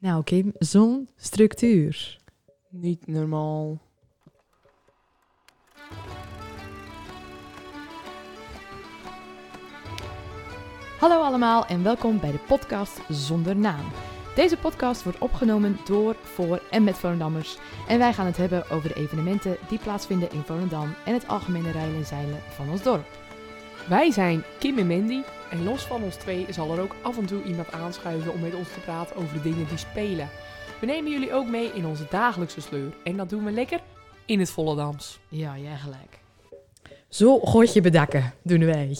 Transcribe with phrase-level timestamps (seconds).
[0.00, 2.18] Nou, Kim, zo'n structuur.
[2.68, 3.78] Niet normaal.
[10.98, 13.84] Hallo allemaal en welkom bij de podcast Zonder Naam.
[14.34, 17.58] Deze podcast wordt opgenomen door, voor en met Volendammers.
[17.88, 21.70] En wij gaan het hebben over de evenementen die plaatsvinden in Volendam en het algemene
[21.70, 23.06] rijden en zeilen van ons dorp.
[23.90, 25.20] Wij zijn Kim en Mandy.
[25.50, 28.54] En los van ons twee zal er ook af en toe iemand aanschuiven om met
[28.54, 30.28] ons te praten over de dingen die spelen.
[30.80, 32.92] We nemen jullie ook mee in onze dagelijkse sleur.
[33.04, 33.80] En dat doen we lekker
[34.26, 35.18] in het Volendams.
[35.28, 36.18] Ja, jij gelijk.
[37.08, 38.96] Zo godje bedakken doen wij.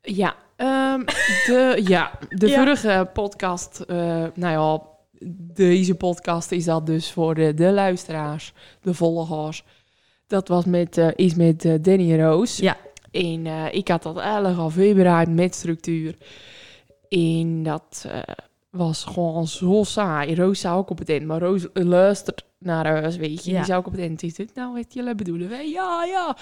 [0.00, 1.00] Ja, ehm,
[1.46, 2.56] de, ja, de Ja.
[2.56, 3.96] vorige podcast, eh,
[4.34, 4.82] nou ja,
[5.54, 9.64] deze podcast is dat dus voor de, de luisteraars, de volgers.
[10.26, 12.56] Dat was met, eh, is met eh, Danny en Roos.
[12.56, 12.76] Ja.
[13.14, 16.16] En eh, ik had dat eigenlijk al voorbereid met structuur.
[17.08, 18.34] En dat eh,
[18.70, 20.34] was gewoon zo saai.
[20.34, 23.50] Roos zou ook op het eind, maar Roos luistert naar huis, weet je.
[23.50, 23.56] Ja.
[23.56, 24.48] Die zou ook op het eind zitten.
[24.54, 25.70] Nou, wat jullie bedoelen wij?
[25.70, 26.36] Ja, ja.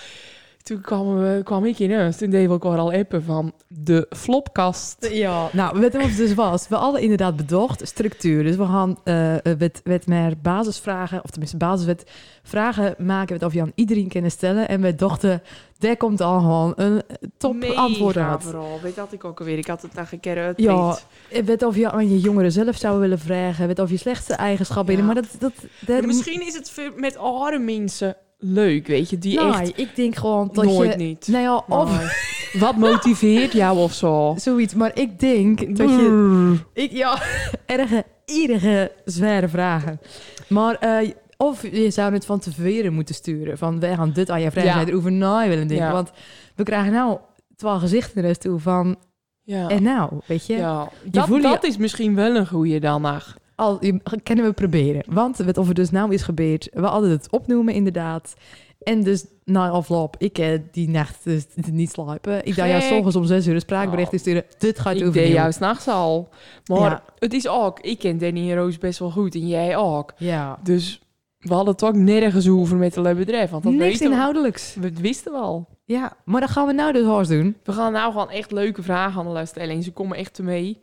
[0.62, 2.16] Toen kwam, we, kwam ik in huis.
[2.16, 5.08] Toen deden we elkaar al appen van de flopkast.
[5.10, 6.68] Ja, nou, weet je wat het dus was?
[6.68, 8.42] We hadden inderdaad bedacht structuur.
[8.44, 12.10] Dus we gaan eh wet, wet meer basisvragen, of tenminste basiswet
[12.42, 14.68] vragen maken wat of je aan iedereen kunnen stellen.
[14.68, 15.42] En we dachten,
[15.78, 17.02] daar komt al gewoon een
[17.36, 18.42] top Mega antwoord uit.
[18.42, 18.80] vooral.
[18.82, 19.58] Weet dat ik ook alweer.
[19.58, 20.60] Ik had het daar een keer uit.
[20.60, 20.98] Ja,
[21.44, 24.96] weet of je aan je jongeren zelf zou willen vragen, weet of je slechtste eigenschappen.
[24.96, 25.02] Ja.
[25.02, 25.52] Maar dat, dat,
[25.86, 29.18] dat Misschien is het met andere mensen leuk, weet je.
[29.18, 31.28] Die nou, echt ik denk gewoon dat nooit je, niet.
[31.28, 32.60] nou ja, of Nee.
[32.62, 34.34] Wat motiveert jou of zo?
[34.38, 34.74] zoiets.
[34.74, 37.22] Maar ik denk dat je Ik, ja,
[37.66, 40.00] erge, iedere zware vragen.
[40.48, 43.58] Maar eh, of je zou het van tevoren moeten sturen.
[43.58, 44.80] Van, wij gaan dit aan je vragen.
[44.80, 44.86] Ja.
[44.86, 45.86] Erover na willen denken.
[45.86, 45.92] Ja.
[45.92, 46.10] Want
[46.56, 47.18] we krijgen nou
[47.56, 48.96] twaalf gezichten er eens toe van...
[49.44, 49.68] Ja.
[49.68, 50.88] En nou, weet je, ja.
[51.04, 53.36] Dat, voelt je- dat is misschien wel een goeie dan nog.
[53.62, 53.78] Al,
[54.22, 55.02] kunnen we proberen.
[55.08, 56.68] Want wat of er dus nou is gebeurd.
[56.72, 58.34] We hadden het opnoemen inderdaad.
[58.82, 62.44] En dus na afloop, ik eh, die nacht dus niet slapen.
[62.46, 62.88] Ik dacht, ja, Gek.
[62.88, 64.18] s'ochtends om zes uur een spraakbericht Oh.
[64.18, 64.44] sturen.
[64.58, 65.34] Dit gaat Ik over deed jou.
[65.38, 66.28] juist nachts al.
[66.66, 67.02] Maar Ja.
[67.18, 67.80] het is ook...
[67.80, 69.34] Ik ken Danny en Roos best wel goed.
[69.34, 70.12] En jij ook.
[70.16, 71.00] Ja, Dus
[71.38, 73.50] we hadden het ook nergens over met leuk bedrijf.
[73.50, 74.04] Want dat niks we.
[74.04, 74.74] inhoudelijks.
[74.74, 75.68] We wisten we al.
[75.84, 77.56] Ja, maar dat gaan we nou dus hard doen.
[77.64, 79.74] We gaan nou gewoon echt leuke vragen aan de stellen.
[79.74, 80.80] En ze komen echt mee.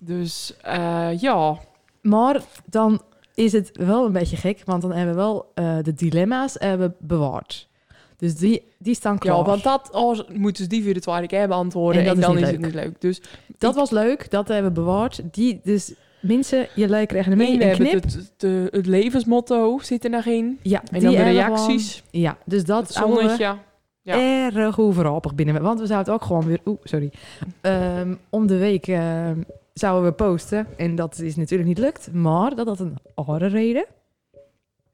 [0.00, 1.58] Dus eh, ja,
[2.02, 3.00] Maar dan
[3.34, 6.94] is het wel een beetje gek, want dan hebben we wel eh, de dilemma's hebben
[6.98, 7.68] bewaard.
[8.16, 9.36] Dus die, die staan klaar.
[9.36, 12.02] ja want dat als, moeten ze die voor de tweede keer beantwoorden.
[12.02, 12.52] En En, dat is dan is leuk.
[12.52, 13.00] het niet leuk.
[13.00, 13.22] Dus
[13.58, 15.20] dat ik- was leuk, dat hebben we bewaard.
[15.30, 17.92] Die, dus mensen, je leuk krijgen mee en een knip.
[17.92, 20.58] het, het, de- het levensmotto zit er nog in.
[20.62, 21.94] ja, En dan de reacties.
[22.10, 23.56] gewoon- Ja, dus dat Het zonnetje.
[24.02, 24.18] Ja.
[24.54, 25.62] erg overhappig binnen.
[25.62, 26.60] Want we zouden het ook gewoon weer...
[26.64, 27.12] Oeh, sorry.
[27.60, 29.38] Ehm, om de week ehm,
[29.80, 30.66] zouden we posten.
[30.76, 32.12] En dat is natuurlijk niet lukt.
[32.12, 33.84] Maar dat had een andere reden.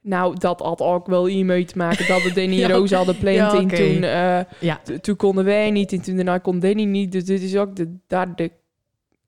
[0.00, 2.68] Nou, dat had ook wel hiermee te maken dat we Danny Ja.
[2.68, 3.36] Roos hadden gepland.
[3.36, 4.80] Ja, En toen, eh, Ja.
[5.00, 7.12] toen konden wij niet en toen daarna kon Danny niet.
[7.12, 8.50] Dus dit is ook de derde...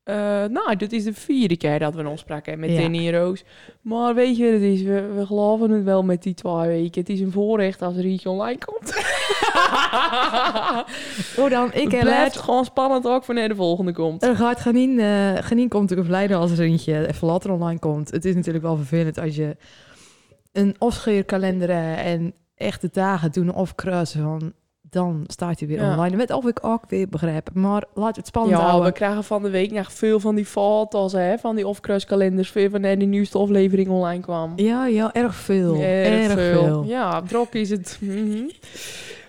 [0.09, 2.83] eh, nou, dit is de vierde keer dat we een afspraak hebben met Ja.
[2.83, 3.45] Danny Roos.
[3.81, 7.01] Maar weet je, het is, we, we geloven het wel met die twee weken.
[7.01, 8.95] Het is een voorrecht als er iets online komt.
[11.37, 14.23] Oh, dan ik het blijft gewoon spannend ook wanneer de volgende komt.
[14.23, 18.11] Er gaat Ganien, eh Ganien komt natuurlijk verleiden als er eentje even later online komt.
[18.11, 19.57] Het is natuurlijk wel vervelend als je
[20.53, 24.53] een afscheerkalender en echte dagen doen of kruisen van
[24.91, 25.91] dan staat hij weer Ja.
[25.93, 26.17] online.
[26.17, 27.51] Met of ik ook weer begrijp.
[27.55, 28.93] Maar we het spannend Ja, we houden.
[28.93, 32.99] krijgen van de week nog veel van die foto's, hè, van die off-kruiskalenders, veel wanneer
[32.99, 34.53] de nieuwste aflevering online kwam.
[34.57, 35.75] Ja, ja, erg veel.
[35.81, 36.63] Erg erg veel.
[36.65, 36.85] veel.
[36.85, 37.99] Ja, drok is het.
[38.01, 38.43] Mhm.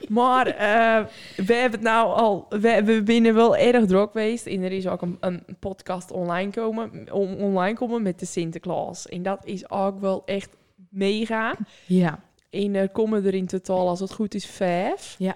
[0.09, 1.06] Maar eh,
[1.46, 2.46] we hebben het nou al...
[2.50, 4.46] We, we binnen wel erg druk geweest.
[4.46, 9.08] En er is ook een, een podcast online komen, om, online komen met de Sinterklaas.
[9.08, 10.50] En dat is ook wel echt
[10.90, 11.56] mega.
[11.86, 12.19] Ja.
[12.50, 15.16] En er komen er in totaal, als het goed is, vijf.
[15.18, 15.36] Ja.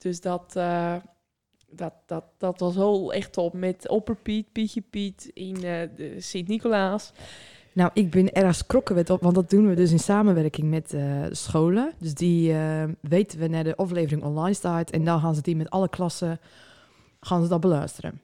[0.00, 0.96] Dus dat, eh,
[1.70, 3.52] dat, dat, dat was wel echt top.
[3.52, 7.12] Met Opperpiet, Pietje Piet in eh, de Sint-Nicolaas.
[7.72, 10.94] Nou, ik ben erg schrokken met op, want dat doen we dus in samenwerking met
[10.94, 11.92] eh, scholen.
[11.98, 12.54] Dus die
[13.00, 16.40] weten we naar de aflevering online staat en dan gaan ze die met alle klassen
[17.20, 18.20] gaan ze dat beluisteren.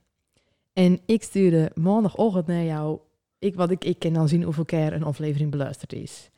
[0.73, 2.99] En ik stuurde maandagochtend naar jou,
[3.39, 6.31] ik, wat ik, ik kan dan zien hoeveel keer een aflevering beluisterd is.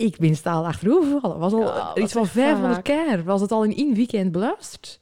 [0.00, 1.38] Ik ben staal achterovergevallen.
[1.38, 2.84] Was al Ja, iets van echt 500 vaak.
[2.84, 3.24] keer.
[3.24, 4.98] Was het al in één weekend beluisterd?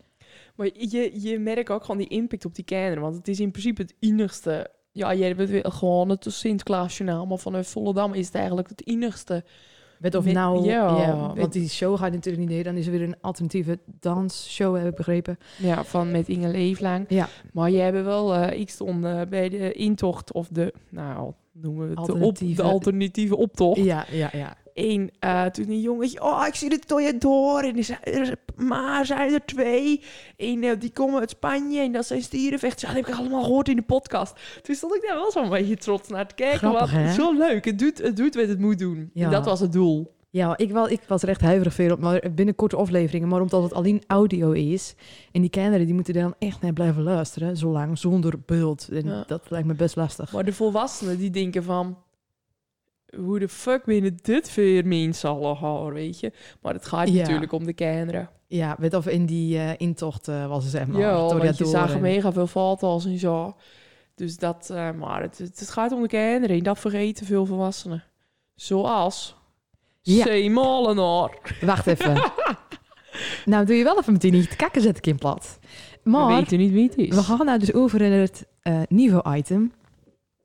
[0.55, 3.03] Maar je, je merkt ook gewoon die impact op die kinderen.
[3.03, 4.71] Want het is in principe het enigste...
[4.93, 7.27] Ja, jij weer gewoon het Sinterklaasjournaal.
[7.27, 9.45] Maar vanuit Volendam is het eigenlijk het enigste.
[9.99, 12.65] Weet of Met- nou, ja, ja, met- want die show gaat natuurlijk niet neer.
[12.65, 15.39] Dan is er weer een alternatieve dansshow, heb ik begrepen.
[15.59, 17.05] Ja, van met Inge Leeflang.
[17.09, 17.29] Ja.
[17.53, 18.35] Maar jij hebt wel...
[18.35, 20.75] eh ik stond eh, bij de intocht of de...
[20.91, 23.81] Nou, noemen we het, de, op, Alternatieve- de alternatieve optocht.
[23.83, 24.57] Ja, ja, ja.
[24.79, 27.61] Eén, eh, toen een jongetje, oh, ik zie de toilet door.
[27.61, 28.33] En zijn, er, is-
[28.65, 30.03] maar zijn er twee.
[30.37, 32.83] Eén, eh, die komen uit Spanje en dat zijn stierenvechters.
[32.83, 34.35] Ja, dat heb ik allemaal gehoord in de podcast.
[34.63, 36.59] Toen stond ik daar wel zo'n beetje trots naar te kijken.
[36.59, 37.65] Grappig, want zo leuk.
[37.65, 39.11] Het doet, het doet wat het moet doen.
[39.15, 39.25] Ja.
[39.25, 40.17] En dat was het doel.
[40.31, 43.29] Ja, ik, wel, ik was er echt huiverig veel op, maar binnen korte afleveringen.
[43.29, 44.95] Maar omdat het alleen audio is.
[45.33, 47.57] En die kinderen die moeten dan echt naar blijven luisteren.
[47.57, 48.89] Zolang, zonder beeld.
[48.93, 49.25] En Ja.
[49.27, 50.33] dat lijkt me best lastig.
[50.33, 51.99] Maar de volwassenen die denken van...
[53.17, 56.33] Hoe de fuck binnen dit weer mensen allemaal, weet je?
[56.63, 57.15] Maar het gaat Ja.
[57.21, 58.31] natuurlijk om de kinderen.
[58.47, 61.01] Ja, weet of in die eh, intocht eh, was ze zeg maar.
[61.01, 63.57] ja, want je zag en- mega veel foto's en zo.
[64.15, 66.57] Dus dat, eh, maar het, het, gaat om de kinderen.
[66.57, 68.05] En dat vergeten veel volwassenen.
[68.55, 69.37] Zoals...
[70.03, 70.25] Ja.
[70.25, 70.49] C.
[70.51, 71.39] Molenaar.
[71.61, 72.15] Wacht even.
[73.45, 75.59] nou, doe je wel even meteen niet kakken, zet ik in plat.
[76.03, 77.15] We Maar weten niet wie het is.
[77.15, 79.73] we gaan nou dus over in het eh niveau-item.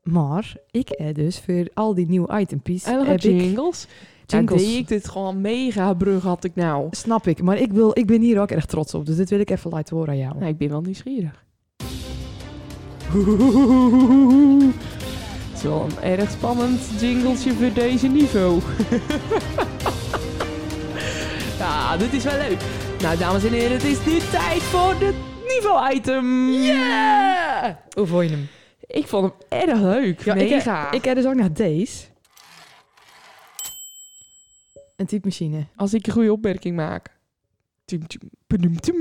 [0.03, 3.88] Maar ik heb dus voor al die nieuwe itempies En heb jingles.
[4.25, 6.88] Deed ik dit gewoon mega brug had ik nou.
[6.91, 9.05] Snap ik, maar ik, wil, ik ben hier ook erg trots op.
[9.05, 10.38] Dus dit wil ik even laten horen aan jou.
[10.38, 11.44] Nou, ik ben wel nieuwsgierig.
[15.50, 18.59] Het is wel een erg spannend jingletje voor deze niveau.
[21.59, 22.61] ja, dit is wel leuk.
[23.01, 25.15] Nou, dames en heren, het is nu tijd voor het
[25.47, 26.49] niveau-item.
[26.49, 27.75] Yeah!
[27.95, 28.47] Hoe vond je hem?
[28.88, 30.24] Ik vond hem erg leuk.
[30.24, 30.91] Ja, ik, mega.
[30.91, 32.06] ik heb dus ook nog deze.
[34.95, 35.65] Een typemachine.
[35.75, 37.18] Als ik een goede opmerking maak.
[37.85, 38.95] Tum, tum, padum, tum.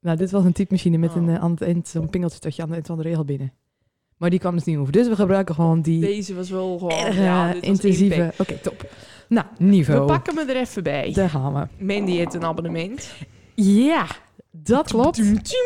[0.00, 1.16] Nou, dit was een typemachine met Oh.
[1.16, 3.24] een, eh, aan het eind zo'n pingeltje tot je aan het eind van de regel
[3.24, 3.52] binnen.
[4.16, 4.92] Maar die kwam dus niet over.
[4.92, 6.98] Dus we gebruiken gewoon die Deze was wel gewoon...
[6.98, 8.32] erg ja, eh, intensieve...
[8.38, 8.90] Oké, top.
[9.28, 10.00] Nou, niveau.
[10.00, 11.12] We pakken me er even bij.
[11.12, 11.84] Daar gaan we.
[11.84, 13.12] Mandy heeft een abonnement.
[13.54, 14.06] Ja,
[14.50, 15.14] dat klopt.
[15.16, 15.58] Tum, tum.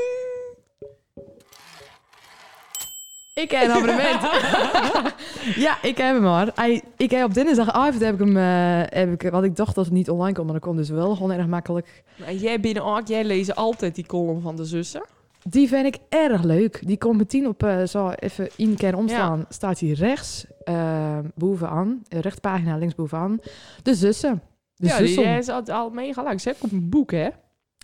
[3.42, 4.20] Ik heb een abonnement.
[5.66, 6.50] ja, ik heb hem maar.
[6.54, 9.84] Hij- Ik heb op dinsdagavond heb ik hem, eh, heb ik, want ik dacht dat
[9.84, 12.02] het niet online kon, maar dat kon dus wel gewoon erg makkelijk.
[12.16, 15.04] Nou, jij binnen ook, jij leest altijd die column van de zussen.
[15.42, 16.86] Die vind ik erg leuk.
[16.86, 19.46] Die komt meteen op, eh, zo even in keer omstaan.
[19.48, 23.38] Staat hij rechts eh, bovenaan, uh, rechtpagina links bovenaan.
[23.82, 24.42] De zussen.
[24.74, 25.22] De ja, zussen.
[25.22, 26.40] jij is al, al mega leuk.
[26.40, 27.28] Ze een boek, hè?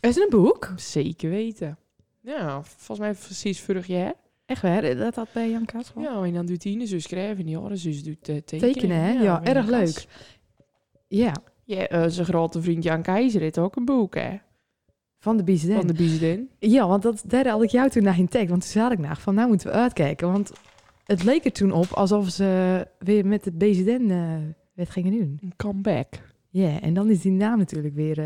[0.00, 0.72] Is het een boek?
[0.76, 1.78] Zeker weten.
[2.20, 4.12] Ja, volgens mij precies vorig jaar.
[4.52, 4.96] Echt waar?
[4.96, 5.92] Dat had bij Jan Kaas?
[5.96, 7.44] Ja, en dan doet Tine zus schrijven.
[7.44, 8.72] en Ja, zus doet eh, tekenen.
[8.72, 9.12] Tekenen, hè?
[9.12, 10.06] Ja, erg leuk.
[11.08, 11.32] Ja,
[11.64, 14.36] Ja, eh, zijn grote vriend Jan Keizer heeft ook een boek, hè?
[15.18, 15.72] van de BZN.
[15.72, 16.48] Van de Biesden.
[16.58, 18.48] Ja, want dat, daar had ik jou toen naar in tag.
[18.48, 20.32] Want toen zei ik naar van, nou moeten we uitkijken.
[20.32, 20.52] Want
[21.04, 24.36] het leek er toen op alsof ze weer met de BZN eh
[24.74, 25.38] het gingen doen.
[25.42, 26.08] Een comeback.
[26.48, 28.16] Ja, en dan is die naam natuurlijk weer...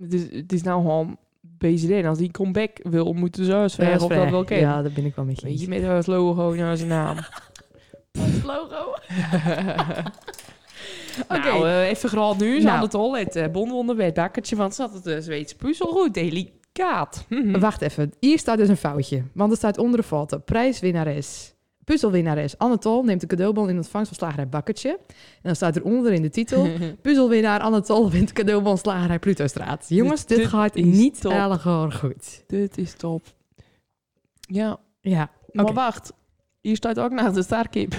[0.00, 1.18] Het is, het is nou gewoon
[1.58, 2.04] Biesden.
[2.04, 4.68] Als die comeback wil, moeten ze vragen of dat wel kennen.
[4.68, 7.16] Ja, dat ben ik wel met je Weet je, met het logo naar zijn naam.
[8.44, 8.94] logo.
[11.28, 12.60] Nou, eh, even graad nu.
[12.60, 12.80] Ze Nou.
[12.82, 13.36] het toilet.
[13.36, 16.14] Uh, Bon onder het bakkertje, want ze had het uh, Zweedse puzzel goed.
[16.14, 17.26] Delicaat.
[17.60, 19.22] Wacht even, hier staat dus een foutje.
[19.32, 21.53] Want er staat onder de foto, prijswinnares.
[21.84, 24.88] Puzzelwinnares Anatol neemt de cadeaubon in ontvangst van slagerij Bakkertje.
[24.88, 26.68] En dan staat eronder in de titel...
[27.02, 29.86] Puzzelwinnaar Anatol wint cadeaubon slagerij Plutostraat.
[29.88, 31.32] Jongens, dit, dit gaat niet top.
[31.92, 32.44] goed.
[32.46, 33.22] Dit is top.
[34.40, 36.12] Ja, Ja, maar wacht.
[36.60, 37.42] Hier staat ook naast de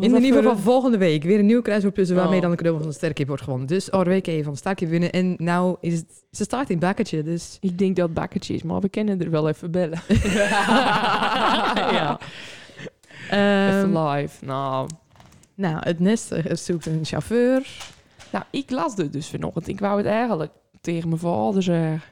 [0.00, 2.42] In ieder geval volgende week weer een nieuwe kruiswoordpuzzel waarmee Oh.
[2.42, 3.66] dan de cadeau van de sterkip wordt gewonnen.
[3.68, 5.12] Dus even van de sterkip winnen.
[5.12, 7.56] En nou is het, ze staat in bakkertje, dus...
[7.60, 10.00] Ik denk dat het bakkertje is, maar we kunnen er wel even bellen.
[11.98, 12.18] ja.
[13.30, 14.44] even Ehm, live.
[14.44, 14.88] Nou,
[15.54, 17.66] nou, het nest zoekt een chauffeur.
[18.32, 19.68] nou, ik las dit dus vanochtend.
[19.68, 22.02] Ik wou het eigenlijk tegen mijn vader zeggen.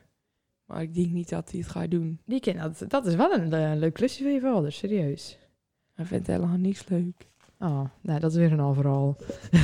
[0.66, 2.20] Maar ik denk niet dat hij het gaat doen.
[2.24, 2.84] Die ken dat.
[2.90, 5.38] Dat is wel een eh, leuk klusje voor je vader, serieus.
[5.94, 7.28] Hij vindt helemaal niks leuk.
[7.62, 9.16] Oh, nou, dat is weer een overal.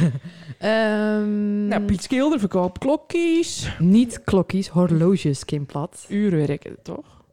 [0.58, 3.76] Ehm Nou, Piet Skilder verkoopt klokjes.
[3.78, 6.06] Niet klokjes, horloges, Kim Plat.
[6.08, 7.24] Uurwerken, toch?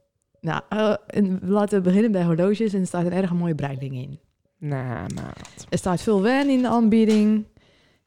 [0.42, 2.74] Nou, eh, en laten we beginnen bij horloges.
[2.74, 4.20] En er staat een erg mooie bruidling in.
[4.58, 5.66] Nou, maat.
[5.70, 7.46] Er staat veel wijn in de aanbieding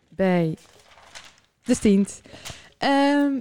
[0.08, 0.56] bij
[1.62, 2.20] de Stient.
[2.78, 3.32] Ehm,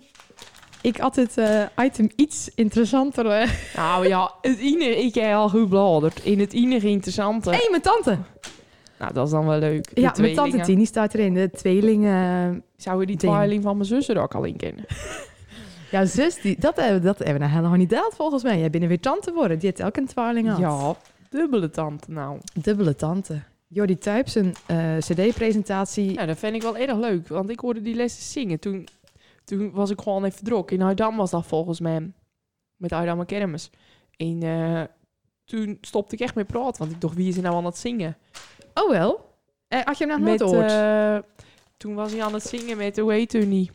[0.82, 3.26] ik had het eh, item iets interessanter.
[3.26, 3.46] Hé,
[3.76, 6.24] Nou ja, het enige, ik heb al goed bladerd.
[6.24, 7.50] In het enige interessante.
[7.50, 8.18] hey, mijn tante!
[9.00, 9.96] Nou, dat is dan wel leuk.
[9.96, 10.60] De ja, mijn tante.
[10.60, 11.34] Tini staat erin.
[11.34, 12.64] De tweelingen...
[12.78, 13.34] Zou die Ding.
[13.34, 14.86] tweeling van mijn zus er ook al in kennen?
[15.92, 18.60] Ja, zus, die, dat, hebben, dat hebben we nou helemaal niet deeld volgens mij.
[18.60, 19.60] Jij bent weer tante worden.
[19.60, 20.98] Die heeft elke een tweeling gehad.
[21.30, 22.40] Ja, dubbele tante nou.
[22.54, 23.42] Dubbele tante.
[23.68, 26.14] Jordi Tuyps, een eh, cd-presentatie.
[26.14, 27.28] Ja, dat vind ik wel erg leuk.
[27.28, 28.60] Want ik hoorde die lessen zingen.
[28.60, 28.88] Toen,
[29.44, 30.72] toen was ik gewoon even druk.
[30.72, 32.12] In Haidam was dat volgens mij.
[32.76, 33.70] Met Haidam en Kermis.
[34.18, 34.82] En eh,
[35.46, 36.80] toen stopte ik echt met praten.
[36.80, 38.18] Want ik dacht, wie is er nou aan het zingen?
[38.84, 39.34] Oh wel?
[39.68, 41.18] Eh, had je hem nog nooit Met, eh,
[41.78, 43.72] toen was hij aan het zingen met, hoe heet hij niet?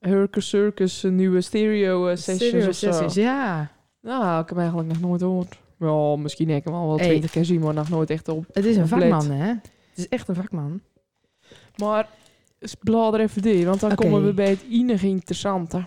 [0.00, 2.92] Hurker Circus, een nieuwe stereo eh, sessions Stereo of zo.
[2.92, 3.70] sessies, ja.
[4.00, 5.58] Nou, ik heb hem eigenlijk nog nooit gehoord.
[5.78, 7.06] Ja, misschien heb ik hem al wel Hey.
[7.08, 8.44] twintig keer zien, maar nog nooit echt op.
[8.52, 9.10] Het is een Compleet.
[9.12, 9.46] vakman, hè?
[9.48, 9.60] Het
[9.94, 10.80] is echt een vakman.
[11.76, 12.08] Maar
[12.60, 14.02] s- blader even door, want dan Oké.
[14.02, 15.84] komen we bij het enige interessante.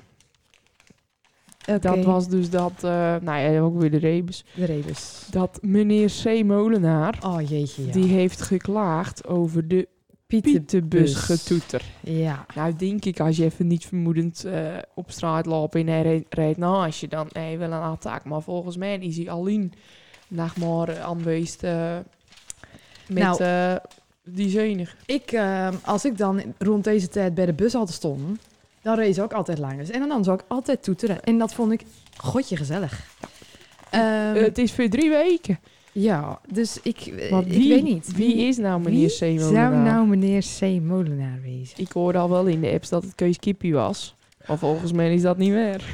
[1.78, 4.46] Dat was dus dat, eh, nou ja, ook weer de rebus.
[4.56, 5.28] De rebus.
[5.32, 6.44] Dat meneer C.
[6.44, 7.92] Molenaar, Oh jeetje, ja.
[7.92, 9.88] die heeft geklaagd over de
[10.28, 10.60] Pietenbus.
[10.60, 11.82] Pietenbusgetoeter.
[12.04, 12.46] Ja.
[12.56, 14.64] Nou, denk ik, als je even niet vermoedend eh,
[14.96, 18.24] op straat loopt en hij rijdt- naast je, dan heb je wel een attack.
[18.26, 19.74] Maar volgens mij is hij alleen
[20.28, 21.62] nog maar eh, aanwezig
[23.08, 23.78] met Nou.
[24.24, 24.96] die zenig.
[25.06, 25.40] Ik,
[25.84, 28.40] als ik dan rond deze tijd bij de bus had stond,
[28.82, 29.90] dan ze ook altijd langs.
[29.90, 31.24] En dan zou ik altijd toeteren.
[31.24, 31.82] En dat vond ik
[32.18, 33.08] godje gezellig.
[33.90, 35.60] Ehm, het is voor drie weken.
[35.92, 38.16] ja, dus ik, eh, Maar ik wie, weet niet.
[38.16, 39.20] Wie is nou meneer C.
[39.20, 39.72] Wie Molenaar?
[39.72, 40.62] zou nou meneer C.
[40.82, 41.78] Molenaar wezen?
[41.80, 44.16] Ik hoorde al wel in de apps dat het Kees Kippie was.
[44.48, 45.84] Maar volgens mij is dat niet meer.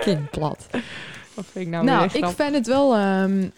[0.00, 0.66] Kind plat.
[1.34, 2.94] Dat vind ik nou, Nou, ik vind het wel...
[2.96, 3.48] ehm,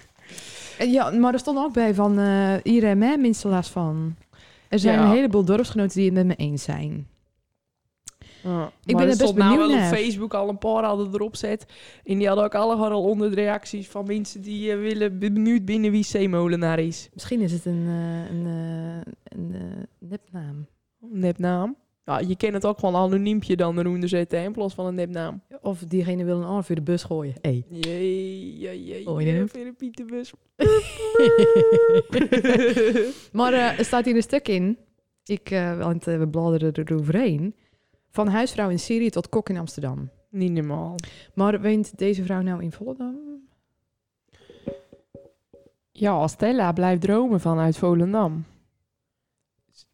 [0.79, 2.19] ja, maar er stond ook bij van...
[2.19, 4.17] eh en mij minstens last van.
[4.73, 5.05] Er zijn Ja.
[5.05, 7.07] een heleboel dorpsgenoten die het met me eens zijn.
[8.43, 9.95] Ja, ben maar er er best nou benieuwd wel op.
[9.95, 11.67] Facebook al een paar hadden erop zet.
[12.05, 15.65] En die hadden ook allemaal al onder de reacties van mensen die eh, willen benieuwd
[15.65, 17.09] binnen wie C-molenaar is.
[17.13, 20.67] Misschien is het een, eh, een, eh, een nepnaam.
[20.99, 21.77] Nepnaam.
[22.05, 25.43] Ja, je kent het ook gewoon anoniempje dan eronder zetten in plaats van een nepnaam.
[25.61, 27.35] Of diegene wil een arm voor de bus gooien.
[27.41, 27.65] Hey.
[27.69, 29.05] Jee, jee, jee.
[29.05, 29.49] Hoor je?
[29.49, 30.33] Voor de Pieterbus.
[33.39, 34.79] maar eh, er staat hier een stuk in.
[35.25, 37.55] Ik, eh, want eh, we bladeren eroverheen.
[38.11, 40.11] Van huisvrouw in Syrië tot kok in Amsterdam.
[40.31, 40.95] Niet normaal.
[41.35, 43.17] Maar woont deze vrouw nou in Volendam?
[45.93, 48.45] Ja, Stella blijft dromen vanuit Volendam.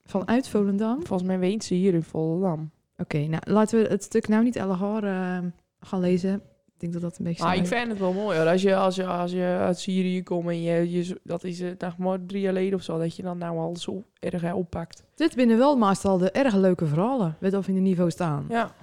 [0.08, 1.06] Vanuit Volendam?
[1.06, 2.70] Volgens mij woont ze hier in Volendam.
[2.96, 5.50] Oké, nou laten we het stuk nou niet allegaar eh
[5.80, 6.34] gaan lezen.
[6.66, 7.44] Ik denk dat dat een beetje...
[7.44, 8.46] Maar ik vind het wel mooi hoor.
[8.46, 11.70] Als je, als je, als je uit Syrië komt en je, je dat is eh,
[11.78, 15.02] nog maar drie jaar geleden of zo, dat je dan nou al zo erg oppakt.
[15.14, 17.36] Dit binnen wel meestal de erg leuke verhalen.
[17.40, 18.46] Weet of in de niveau staan.
[18.48, 18.74] Ja.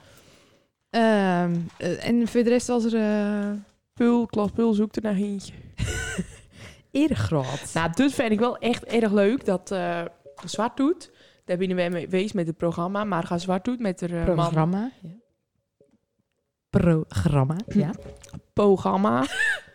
[0.89, 1.44] Eh,
[2.08, 3.63] en voor de rest was er...
[3.94, 5.53] Pul, Klas Pul zoekt er naar eentje.
[7.08, 7.72] erg groot.
[7.74, 9.75] Nou, dit vind ik wel echt erg leuk dat
[10.46, 11.12] Zwart doet.
[11.45, 13.03] Daar binnen wij mee geweest met het programma.
[13.03, 14.91] Maar ga Zwart doet met de eh, Programma.
[15.01, 15.09] Ja.
[16.69, 17.91] Programma, ja.
[18.53, 19.21] programma.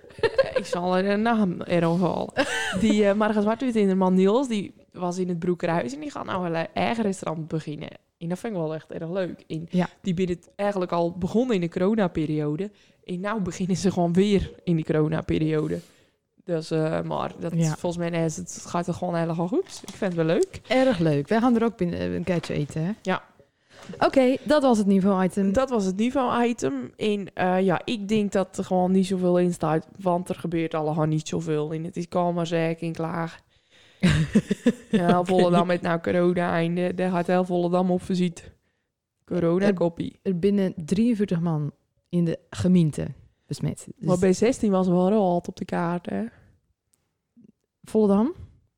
[0.60, 2.32] ik zal er een naam halen.
[2.80, 4.48] Die uh, Marga Zwart doet in de man Niels.
[4.48, 7.88] Die was in het Broekerhuis en die gaat nou een eigen restaurant beginnen.
[8.18, 9.44] En dat vind ik wel echt erg leuk.
[9.46, 9.88] En Ja.
[10.02, 12.70] Die binnen het eigenlijk al begonnen in de coronaperiode.
[13.04, 15.78] En nou beginnen ze gewoon weer in die coronaperiode.
[16.50, 17.76] Dus, eh, maar dat Ja.
[17.76, 19.82] volgens mij is het, het gaat er gewoon helemaal goed.
[19.86, 20.60] Ik vind het wel leuk.
[20.68, 21.28] Erg leuk.
[21.28, 22.90] Wij gaan er ook binnen, een keertje eten, hè?
[23.02, 23.22] Ja.
[23.98, 25.52] Oké, dat was het niveau-item.
[25.52, 26.90] Dat was het niveau-item.
[26.96, 29.86] En eh, ja, ik denk dat er gewoon niet zoveel in staat.
[30.00, 31.72] Want er gebeurt allemaal niet zoveel.
[31.72, 33.40] En het is kalm maar zeker en klaar.
[34.90, 35.24] Ja.
[35.24, 36.94] Volendam met nou corona einde.
[36.94, 38.42] Daar gaat heel Volendam op visite.
[39.24, 40.18] Corona-koppie.
[40.22, 41.72] Er binnen 43 man
[42.08, 43.06] in de gemeente
[43.46, 43.86] besmet.
[43.96, 46.24] Dus Maar bij 16 was wel rood op de kaart, hè?
[47.90, 48.34] Volendam?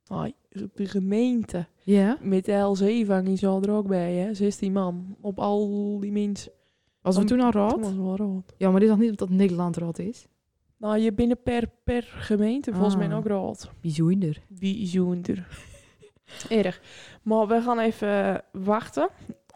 [0.08, 1.66] Op de gemeente.
[1.82, 2.18] Ja.
[2.20, 4.34] Met de LC-vang is al er ook bij, hè?
[4.34, 5.16] 16 man.
[5.20, 6.52] Op al die mensen.
[7.00, 7.80] Was we toen al Toen rood?
[7.80, 8.52] was wel rood.
[8.56, 10.26] Ja, maar dit is nog niet omdat Nederland rood is.
[10.76, 13.16] Nou, je binnen per, per gemeente volgens mij Ah.
[13.16, 13.70] ook rood.
[13.80, 14.42] Bijzonder.
[14.48, 15.46] Wie is er?
[16.64, 16.80] Erg.
[17.22, 19.08] Maar we gaan even wachten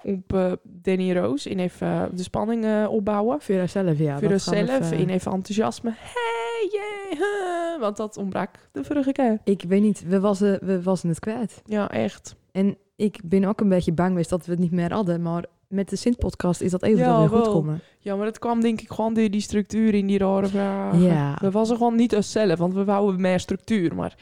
[0.02, 1.46] op eh, Danny Roos.
[1.46, 3.40] En even de spanning eh, opbouwen.
[3.40, 4.18] Voor jezelf, ja.
[4.18, 5.90] Voor even- En even enthousiasme.
[5.96, 7.80] Hey, yeah, huh.
[7.80, 9.38] Want dat ontbrak de vorige keer.
[9.44, 11.62] Ik weet niet, we was, we was het kwijt.
[11.64, 12.36] Ja, echt.
[12.52, 15.22] En ik ben ook een beetje bang geweest dat we het niet meer hadden.
[15.22, 17.52] Maar met de Sint-podcast is dat even Ja, weer goed wel.
[17.52, 17.80] komen.
[17.98, 21.02] Ja, maar dat kwam denk ik gewoon door die structuur in die rare vragen.
[21.02, 21.38] Ja.
[21.40, 23.94] We waren gewoon niet onszelf, want we wouden meer structuur.
[23.94, 24.16] Maar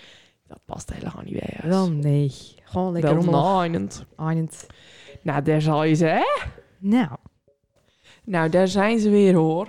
[0.47, 1.69] dat past helemaal niet bij ons.
[1.75, 2.33] Wel nee.
[2.65, 3.23] Gewoon lekker Wel.
[5.23, 6.25] Nou, daar zal je ze, hè?
[6.79, 7.09] Nou,
[8.25, 9.69] Nou, daar zijn ze weer, hoor.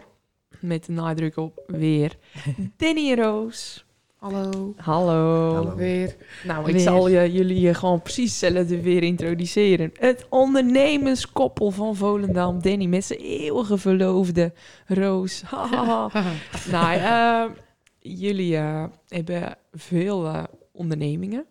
[0.65, 2.15] Met de nadruk op weer.
[2.77, 3.86] Danny en Roos.
[4.15, 4.74] hallo.
[4.77, 5.53] Hallo.
[5.53, 5.75] Hallo.
[5.75, 6.15] Weer.
[6.43, 6.81] Nou, ik Weer.
[6.81, 9.91] zal je, jullie gewoon precies hetzelfde weer introduceren.
[10.00, 12.62] Het ondernemerskoppel van Volendam.
[12.62, 14.53] Danny met zijn eeuwige verloofde
[14.88, 15.41] Roos.
[15.41, 16.24] Hahaha.
[16.72, 17.55] nou, eh,
[18.00, 21.45] jullie eh, hebben veel eh, ondernemingen.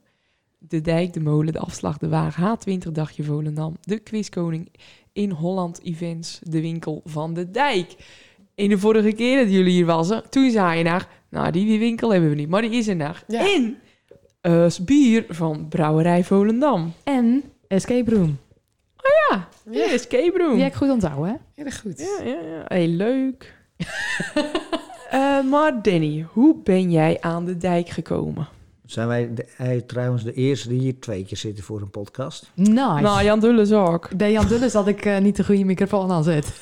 [0.59, 4.69] De Dijk, de Molen, de Afslag, de Wagen, H20 Dagje Volendam, de Quizkoning
[5.13, 7.97] in Holland Events, de winkel van de Dijk.
[8.55, 12.13] In de vorige keer dat jullie hier was, toen zei je naar, nou die winkel
[12.13, 13.23] hebben we niet, maar die is er nog.
[13.29, 13.55] Ja.
[13.55, 13.77] En
[14.41, 16.93] eh, bier van Brouwerij Volendam.
[17.05, 18.39] En Escape Room.
[19.31, 19.91] Ja, Ja.
[19.91, 20.53] escape room.
[20.55, 21.63] Die heb ik goed onthouden, hè?
[21.63, 21.99] Heel goed.
[21.99, 22.63] Ja, ja, ja.
[22.67, 23.55] Hey, leuk.
[25.11, 28.49] Eh, maar Danny, hoe ben jij aan de dijk gekomen?
[28.87, 32.51] Zijn wij de, trouwens de eerste die hier twee keer zitten voor een podcast?
[32.55, 32.73] Nice.
[32.73, 34.17] Nou, Jan Dulles ook.
[34.17, 36.61] Bij Jan Dulles had ik eh, niet de goede microfoon aan zet.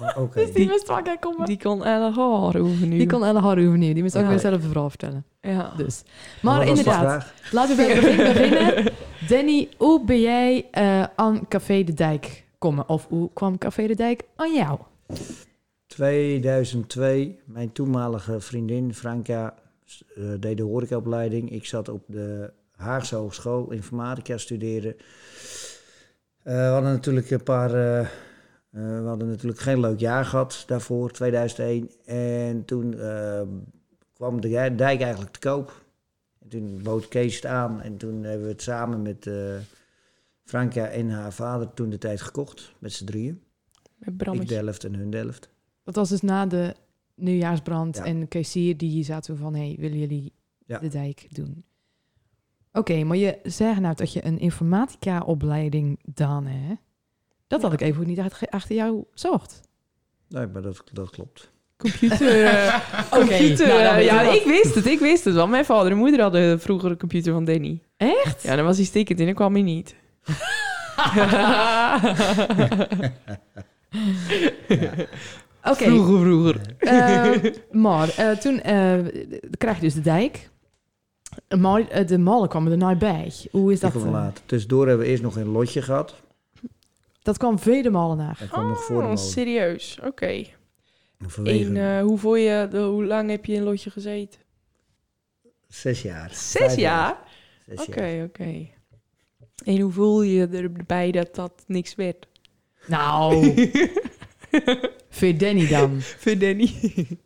[0.00, 0.50] Oh, Oké.
[0.52, 1.46] Die wist ik komen.
[1.46, 2.98] Die kon Elle haar hoeven nu.
[2.98, 3.94] Die kon Elle Harry overnieuw.
[3.94, 5.24] Die moest ook weer zelf een verhaal vertellen.
[5.40, 5.72] Ja.
[5.76, 6.02] Dus.
[6.42, 8.92] Wat Maar inderdaad, laten we bij het begin beginnen.
[9.28, 12.88] Danny, hoe ben jij eh, aan Café de Dijk komen?
[12.88, 14.78] Of hoe kwam Café de Dijk aan jou?
[15.86, 19.54] 2002, mijn toenmalige vriendin Franka
[20.16, 21.50] eh, deed de horecaopleiding.
[21.50, 24.96] Ik zat op de Haagse Hogeschool informatica studeren.
[26.42, 27.70] Eh, we hadden natuurlijk een paar...
[28.70, 31.90] eh, we hadden natuurlijk geen leuk jaar gehad daarvoor, 2001.
[32.04, 33.42] En toen eh,
[34.12, 35.84] kwam de dijk eigenlijk te koop.
[36.38, 37.80] En toen bood Kees het aan.
[37.80, 39.56] En toen hebben we het samen met eh,
[40.44, 42.72] Franka en haar vader toen de tijd gekocht.
[42.78, 43.42] Met z'n drieën.
[43.98, 44.48] Met Ik Brammetje.
[44.48, 45.50] de helft en hun de helft.
[45.84, 46.74] Dat was dus na de
[47.14, 47.96] nieuwjaarsbrand.
[47.96, 48.04] Ja.
[48.04, 49.54] En Kees hier, die hier zaten van...
[49.54, 50.32] hey, willen jullie
[50.66, 50.78] Ja.
[50.78, 51.64] de dijk doen?
[52.72, 56.74] Oké, maar je zegt nou dat je een informatica-opleiding dan hè?
[57.48, 59.60] Dat had ik even niet achter, achter jou zocht.
[60.28, 61.50] Nee, maar dat, dat klopt.
[61.76, 62.44] Computer.
[62.44, 62.74] eh,
[63.12, 63.66] Oké, computer.
[63.68, 64.86] nou, eh, ja, ik wist het.
[64.86, 65.46] Ik wist het wel.
[65.46, 67.82] Mijn vader en moeder hadden vroeger een computer van Danny.
[67.96, 68.42] Echt?
[68.42, 69.94] Ja, dan was hij stickend en dan kwam hij niet.
[75.64, 76.60] Oké, Vroeger, vroeger.
[76.78, 78.94] eh, maar eh, toen eh,
[79.58, 80.48] krijg je dus de dijk.
[81.58, 83.32] Maar de molen kwamen er nooit bij.
[83.50, 84.42] Hoe is Dat eh, later.
[84.46, 86.14] Tussendoor hebben we eerst nog een lotje gehad.
[87.28, 88.36] Dat kwam vele malen naar.
[88.38, 89.98] Dat kwam nog voor de Oh, serieus.
[90.04, 90.26] Oké.
[91.18, 94.40] En Vanwege En eh, hoe, voel je, de, hoe lang heb je in Lotje gezeten?
[95.66, 96.30] zes jaar.
[96.34, 97.16] Zes jaar?
[97.76, 98.66] Oké, oké.
[99.64, 102.28] En hoe voel je erbij dat dat niks werd?
[102.86, 103.44] Nou,
[105.18, 106.00] voor Danny dan.
[106.00, 106.70] Voor Danny.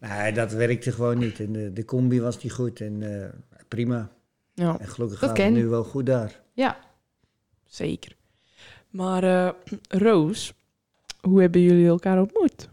[0.00, 1.40] Nee, dat werkte gewoon niet.
[1.40, 2.80] En de, de combi was niet goed.
[2.80, 3.28] En eh,
[3.68, 4.10] prima.
[4.54, 5.44] ja, En gelukkig Dat gaat ken.
[5.46, 6.40] het nu wel goed daar.
[7.64, 8.16] zeker.
[8.92, 9.48] Maar eh,
[9.88, 10.52] Roos,
[11.20, 12.70] hoe hebben jullie elkaar ontmoet?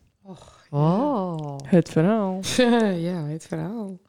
[0.70, 1.58] Oh.
[1.64, 2.40] Het verhaal.
[3.10, 4.00] ja, het verhaal.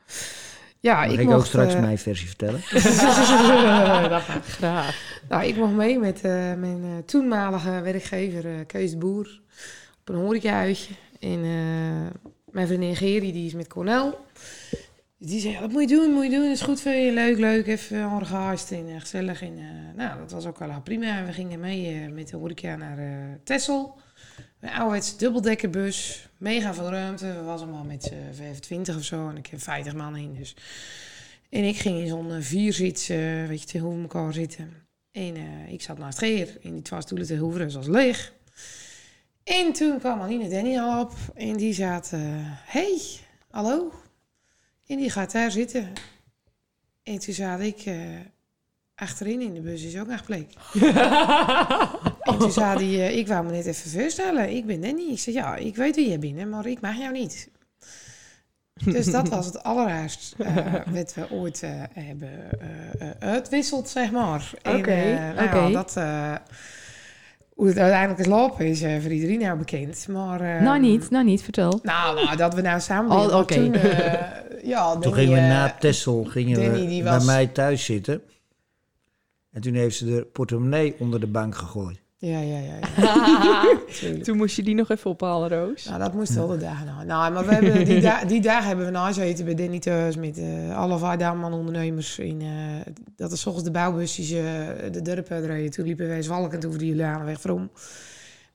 [0.81, 2.61] Ja, Mag ik, ik, mocht, ook straks eh, mijn versie vertellen?
[4.11, 4.44] dat mag.
[4.44, 5.11] Graag.
[5.29, 9.40] Nou, ik mocht mee met eh, mijn eh, toenmalige werkgever eh Kees de Boer
[10.01, 10.92] op een horecahuisje.
[11.20, 14.18] En eh, mijn vriendin Geri, die is met Cornel.
[15.22, 16.50] Die zei, dat moet je doen, moet je doen.
[16.50, 17.66] Is goed voor je, leuk, leuk.
[17.66, 19.42] Even orgaast en eh, gezellig.
[19.42, 21.24] En, eh, nou, dat was ook wel prima.
[21.24, 23.98] We gingen mee eh, met de horeca naar eh Texel.
[24.61, 26.28] Een ouderwetse dubbeldekkerbus.
[26.37, 27.26] Mega veel ruimte.
[27.26, 29.28] We was allemaal met z'n 25 of zo.
[29.28, 30.56] En ik heb 50 man in, dus...
[31.50, 34.72] En ik ging in zo'n vierzits, weet je, tegenover elkaar zitten.
[35.12, 35.37] En
[35.68, 38.33] ik zat naast Geer in die twee stoelen tegenover, dus was leeg.
[39.44, 42.12] En toen kwam Aline al op en die zat,
[42.64, 43.00] hey,
[43.50, 43.92] hallo.
[44.90, 45.92] En die gaat daar zitten.
[47.03, 47.94] En toen zat ik eh,
[48.94, 50.46] achterin in de bus, is ook nog plek.
[52.20, 55.11] En toen zei hij, eh, ik wou me net even voorstellen, ik ben Danny.
[55.11, 57.50] Ik zei, ja, ik weet wie jij bent, maar ik mag jou niet.
[58.85, 62.31] Dus dat was het allereerst eh, wat we ooit hebben
[63.18, 64.50] uitwisseld, zeg maar.
[64.62, 65.72] Oké, nou oké.
[65.72, 65.94] dat,
[67.55, 70.09] hoe het uiteindelijk is lopen is voor iedereen nou bekend.
[70.09, 71.81] Maar, nou niet, nou niet, vertel.
[71.83, 73.70] Nou, nou, dat we nou samen Oh, oké.
[74.64, 78.23] ja, Toen gingen we eh, na Tessel gingen Danny, we bij was- mij thuis zitten.
[79.53, 82.01] En toen heeft ze de portemonnee onder de bank gegooid.
[82.16, 82.75] Ja, ja, ja.
[82.96, 83.79] ja.
[84.25, 85.85] Toen moest je die nog even ophalen, Roos.
[85.85, 87.05] Nou, dat moest wel de dagen nou.
[87.05, 90.38] Nou, maar we hebben die, da die dagen hebben we nazeten bij Danny thuis met
[90.38, 92.18] eh alle Vaardaman ondernemers.
[92.18, 92.49] In, eh,
[93.16, 94.42] dat is volgens de bouwbusjes eh,
[94.92, 95.70] de dorp uitrijden.
[95.70, 97.70] Toen liepen wij zwalkend over die Julianenweg from.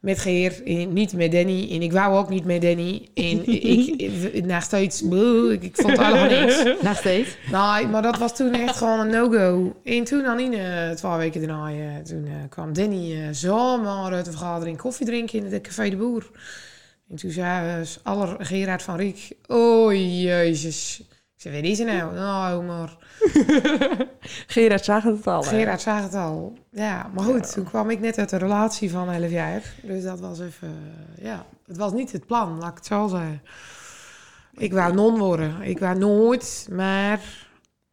[0.05, 1.67] Met Geer, en niet met Danny.
[1.71, 3.09] En ik wou ook niet met Danny.
[3.13, 4.01] En ik,
[4.33, 6.63] ik, nog steeds, boe, ik, ik vond het allemaal niks.
[6.81, 7.37] Nog steeds.
[7.51, 9.75] Nou, maar dat was toen echt gewoon een no-go.
[9.83, 14.25] En toen, Anine, eh, twee weken daarna, eh, toen eh, kwam Danny eh, zomaar uit
[14.25, 16.31] de vergadering koffie drinken in het Café de Boer.
[17.09, 20.99] En toen zei aller Gerard van Riek, oh jezus.
[21.35, 22.13] Ik zei, wie is er nou?
[22.13, 22.97] Nou, maar
[24.47, 25.43] Gerard zag het al.
[25.43, 25.49] hè?
[25.49, 26.57] Gerard zag het al.
[26.71, 29.61] Ja, maar goed, toen kwam ik net uit een relatie van 11 jaar.
[29.81, 30.75] Dus dat was even,
[31.21, 33.41] ja, het was niet het plan, laat ik het zo zeggen.
[34.57, 35.61] Ik wou non worden.
[35.61, 37.19] Ik wou nooit, maar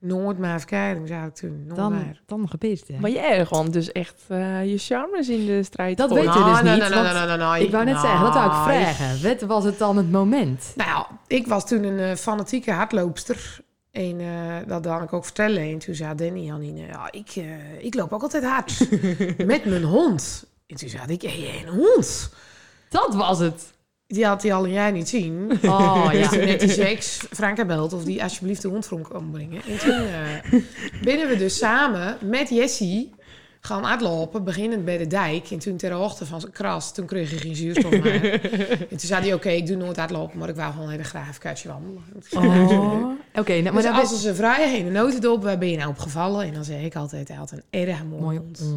[0.04, 1.64] Nooit meer verkeering, zou ik toen.
[1.66, 2.22] Nooit Dan, meer.
[2.26, 2.88] dan gebeurt het.
[2.88, 2.98] hè.
[2.98, 5.96] Maar jij gewoon dus echt eh, je charmes in de strijd.
[5.96, 8.00] Dat weet je dus Nou, nou, niet, nou, want nou, nou, nou, Ik wou net
[8.00, 9.22] zeggen, dat wou ik nou, vragen.
[9.28, 10.72] Wat was het dan het moment?
[10.76, 13.60] Nou ik was toen een eh, fanatieke hardloopster.
[13.92, 15.62] En eh, dat dan ik ook vertellen.
[15.62, 18.88] En toen zei Danny, Janine, ja, ik, eh, ik loop ook altijd hard.
[19.46, 20.44] met mijn hond.
[20.66, 22.32] En toen zei ik, hey, een hond?
[22.88, 23.72] Dat was het.
[24.06, 25.58] Die had hij al een jaar niet zien.
[25.64, 26.28] Oh Dus ja.
[26.28, 29.62] toen net die seks Frank gebeld of die alsjeblieft de hond voor hem kon brengen.
[29.62, 30.60] En toen eh
[31.06, 33.14] binnen we dus samen met Jessie
[33.64, 35.50] gaan uitlopen, beginnend bij de dijk.
[35.50, 38.32] En toen ter hoogte van zijn kras, toen kreeg hij geen zuurstof meer.
[38.80, 41.28] en toen zei hij, oké, ik doe nooit uitlopen, maar ik wou gewoon heel graag
[41.28, 42.02] even kuitje wandelen.
[42.30, 43.10] Oh.
[43.40, 45.90] Oké, nou, maar Maar dan als ze vrij heen een notendop, waar ben je nou
[45.90, 46.46] opgevallen?
[46.46, 48.74] En dan zeg ik altijd, hij had een erg Mooi hond.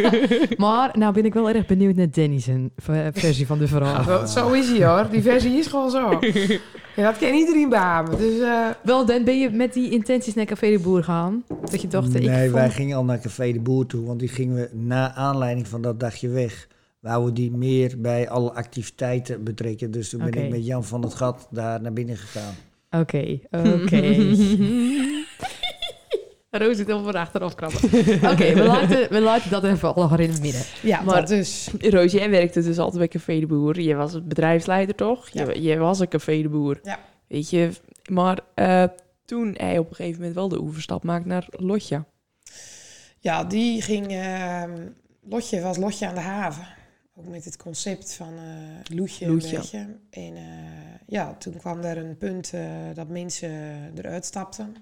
[0.56, 4.26] maar nou ben ik wel erg benieuwd naar Danny's ver- versie van de verhaal.
[4.26, 6.18] Zo is hij hoor, die versie is gewoon zo.
[6.98, 8.18] Ja, dat kan iedereen beamen.
[8.18, 11.44] Dus eh, Wel, Dan ben je met die intenties naar Café de Boer gaan.
[11.70, 14.18] Dat je dacht, ik nee, vond- wij gingen al naar Café de Boer toe, want
[14.18, 16.68] die gingen we na aanleiding van dat dagje weg.
[17.00, 19.90] Wouden die meer bij alle activiteiten betrekken.
[19.90, 22.54] Dus toen ben ik met Jan van het Gat daar naar binnen gegaan.
[23.00, 24.00] Oké, oké.
[26.50, 27.82] Roos zit heel voor achteraf krabben.
[28.32, 30.62] Oké, we, laten, we laten dat even al in het midden.
[30.82, 31.68] ja, Maar- dat dus.
[31.78, 33.80] Roos, jij werkte dus altijd bij Café de Boer.
[33.80, 35.28] Je was het bedrijfsleider, toch?
[35.28, 35.44] Ja.
[35.50, 36.78] Je, je was een Café de Boer.
[36.82, 36.98] Ja.
[37.26, 37.70] Weet je,
[38.10, 38.84] maar eh,
[39.24, 42.04] toen hij op een gegeven moment wel de oeverstap maakt naar Lotja.
[43.18, 44.06] Ja, die ging...
[44.08, 44.86] ehm,
[45.28, 46.66] Lotje was Lotje aan de haven.
[47.14, 49.28] Ook met het concept van eh Loetje.
[49.28, 49.56] Loetje.
[49.56, 49.78] Weet je.
[50.10, 50.42] En eh,
[51.06, 52.60] ja, toen kwam er een punt eh,
[52.94, 53.50] dat mensen
[53.96, 54.76] eruit stapten.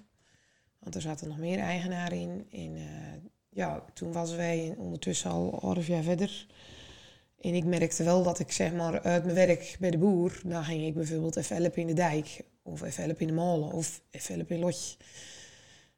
[0.86, 2.46] Want er zaten nog meer eigenaren in.
[2.52, 6.46] En eh, ja, toen was wij ondertussen al half jaar verder.
[7.40, 10.40] En ik merkte wel dat ik zeg maar uit mijn werk bij de boer...
[10.44, 12.44] dan ging ik bijvoorbeeld even helpen in de dijk.
[12.62, 13.72] Of even helpen in de molen.
[13.72, 14.96] Of even helpen in Lotje.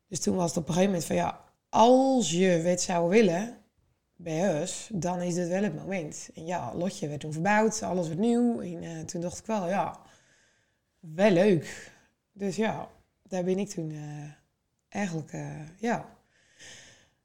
[0.07, 1.45] Dus toen was het op een gegeven moment van ja...
[1.69, 3.57] als je wat zou willen
[4.17, 6.31] bij huis, dan is dit wel het moment.
[6.35, 8.61] En ja, Lotje werd toen verbouwd, alles werd nieuw.
[8.61, 10.01] En eh, toen dacht ik wel, ja,
[10.99, 11.93] wel leuk.
[12.33, 12.89] Dus ja,
[13.23, 14.38] daar ben ik toen eh,
[14.89, 16.09] eigenlijk, eh, ja,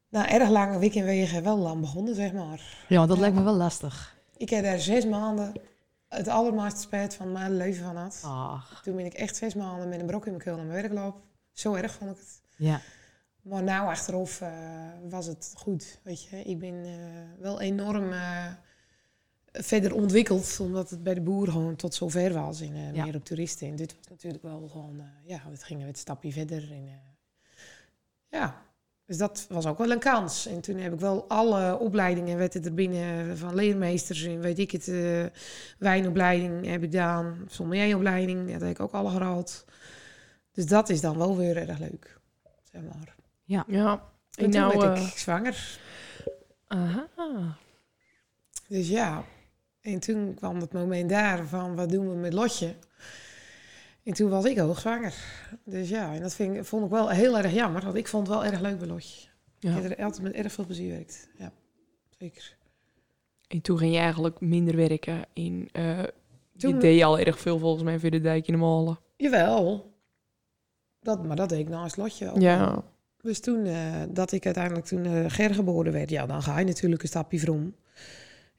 [0.09, 2.85] na erg lange week en wegen wel aan begonnen, zeg maar.
[2.89, 4.17] Ja, dat lijkt me wel lastig.
[4.37, 5.53] Ik heb daar zes maanden
[6.07, 8.21] het allermeeste spijt van mijn leven van had.
[8.25, 10.81] Ach, Toen ben ik echt zes maanden met een brok in mijn keel naar mijn
[10.81, 11.21] werk gelopen.
[11.51, 12.41] Zo erg vond ik het.
[12.57, 12.81] ja.
[13.41, 14.51] Maar nou achteraf eh,
[15.09, 16.41] was het goed, weet je.
[16.43, 16.91] Ik ben eh,
[17.39, 18.13] wel enorm
[19.51, 23.03] verder ontwikkeld, omdat het bij de boer gewoon tot zover was en Ja.
[23.05, 23.67] meer op toeristen.
[23.67, 26.71] En dit was natuurlijk wel gewoon, ja, gingen weer een stapje verder.
[26.71, 26.89] En,
[28.33, 28.61] ja,
[29.05, 30.45] dus dat was ook wel een kans.
[30.45, 34.59] En toen heb ik wel alle opleidingen, werd het er binnen van leermeesters en weet
[34.59, 35.25] ik het, eh,
[35.77, 39.65] wijnopleiding heb ik gedaan, sommelieropleiding, dat heb ik ook alle gehaald.
[40.51, 42.19] Dus dat is dan wel weer erg leuk,
[42.71, 43.15] zeg maar.
[43.43, 43.65] Ja.
[43.67, 45.79] En En toen nou, werd eh, ik zwanger.
[46.67, 47.07] aha.
[48.67, 49.23] Dus ja,
[49.81, 52.75] en toen kwam het moment daar van wat doen we met Lotje.
[54.03, 55.13] En toen was ik hoogzwanger.
[55.65, 58.27] Dus ja, en dat vind ik, vond ik wel heel erg jammer, want ik vond
[58.27, 59.27] het wel erg leuk bij Lotje.
[59.59, 59.75] Ja.
[59.75, 61.29] Ik heb er altijd met erg veel plezier gewerkt.
[61.37, 61.51] Ja,
[62.17, 62.57] zeker.
[63.47, 65.69] En toen ging je eigenlijk minder werken in...
[65.73, 66.13] je
[66.57, 68.99] Toen- deed al erg veel volgens mij voor de dijk in de molen.
[69.17, 69.91] Jawel.
[70.99, 72.39] Dat, maar dat deed ik naast Lotje wel.
[72.39, 72.83] Ja.
[73.21, 76.65] Dus toen, eh, dat ik uiteindelijk toen eh Ger geboren werd, ja, dan ga je
[76.65, 77.75] natuurlijk een stapje vrom.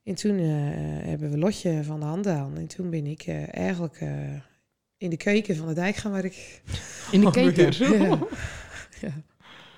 [0.03, 2.57] En toen hebben we Lotje van de hand aan.
[2.57, 4.05] En toen ben ik eigenlijk
[5.05, 6.39] in de keuken van de dijk gaan werken.
[7.11, 7.73] In de Oh, keten.
[9.01, 9.11] Ja.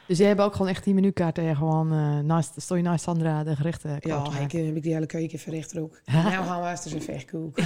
[0.06, 3.04] Dus jij hebt ook gewoon echt die menukaart en gewoon uh, naast, stond je naast
[3.04, 4.48] Sandra de gerechten Ja, maken.
[4.48, 6.00] toen heb ik die hele keuken verricht ook.
[6.12, 7.64] Nou gaan we eens echt koeken.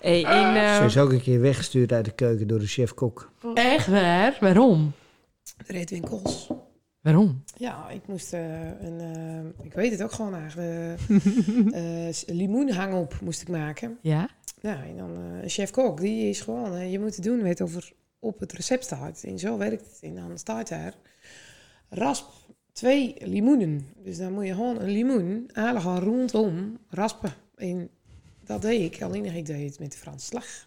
[0.00, 3.32] hey, en, eh, Ze is ook een keer weggestuurd uit de keuken door de chef-kok.
[3.54, 4.36] Echt waar?
[4.40, 4.92] Waarom?
[5.66, 6.50] De reetwinkels.
[7.00, 7.42] Waarom?
[7.56, 8.40] Ja, ik moest eh,
[8.80, 10.98] een, eh, ik weet het ook gewoon eigenlijk,
[11.72, 13.98] eh, eh, limoenhangop moest ik maken.
[14.02, 14.28] Ja?
[14.60, 17.60] Nou, en dan eh, een chef-kok, die is gewoon, eh, je moet het doen weet
[17.60, 19.22] over op het recept staat.
[19.22, 19.98] En zo werkt het.
[20.02, 20.94] En dan staat daar,
[21.88, 22.30] rasp
[22.72, 23.86] twee limoenen.
[23.96, 27.34] Dus dan moet je gewoon een limoen gewoon rondom raspen.
[27.54, 27.90] En
[28.44, 30.66] dat deed ik, alleen ik deed het met de Franse slag.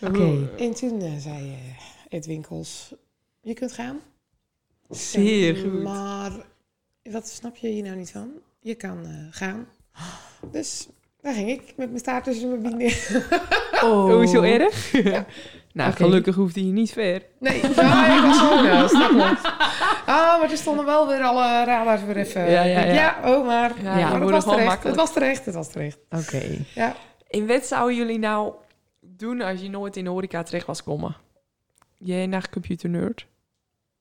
[0.00, 0.48] Oké.
[0.58, 2.94] En toen eh, zei eh Ed Winkels,
[3.40, 4.00] je kunt gaan.
[4.90, 5.82] Zeer goed.
[5.82, 6.46] Maar
[7.02, 8.30] wat snap je hier nou niet van?
[8.60, 9.68] Je kan gaan.
[10.50, 10.88] Dus
[11.24, 12.92] daar ging ik met mijn staart tussen mijn benen.
[13.82, 14.92] Oh, zo erg?
[15.72, 17.22] nou, gelukkig hoefde je niet ver.
[17.40, 19.08] Nee, ja, ik was zo.
[20.06, 22.50] Ah, maar er stonden wel weer alle radars weer even.
[22.50, 23.18] Ja, ja, ja.
[23.24, 24.64] oh, maar, Ja, maar die het was terecht.
[24.66, 24.96] makkelijk.
[24.96, 25.98] Het was terecht, het was terecht.
[26.10, 26.42] Oké.
[26.74, 26.96] Ja.
[27.28, 28.52] In wat zouden jullie nou
[29.00, 31.16] doen als je nooit in de horeca terecht was komen?
[31.98, 33.26] jij naar computer nerd?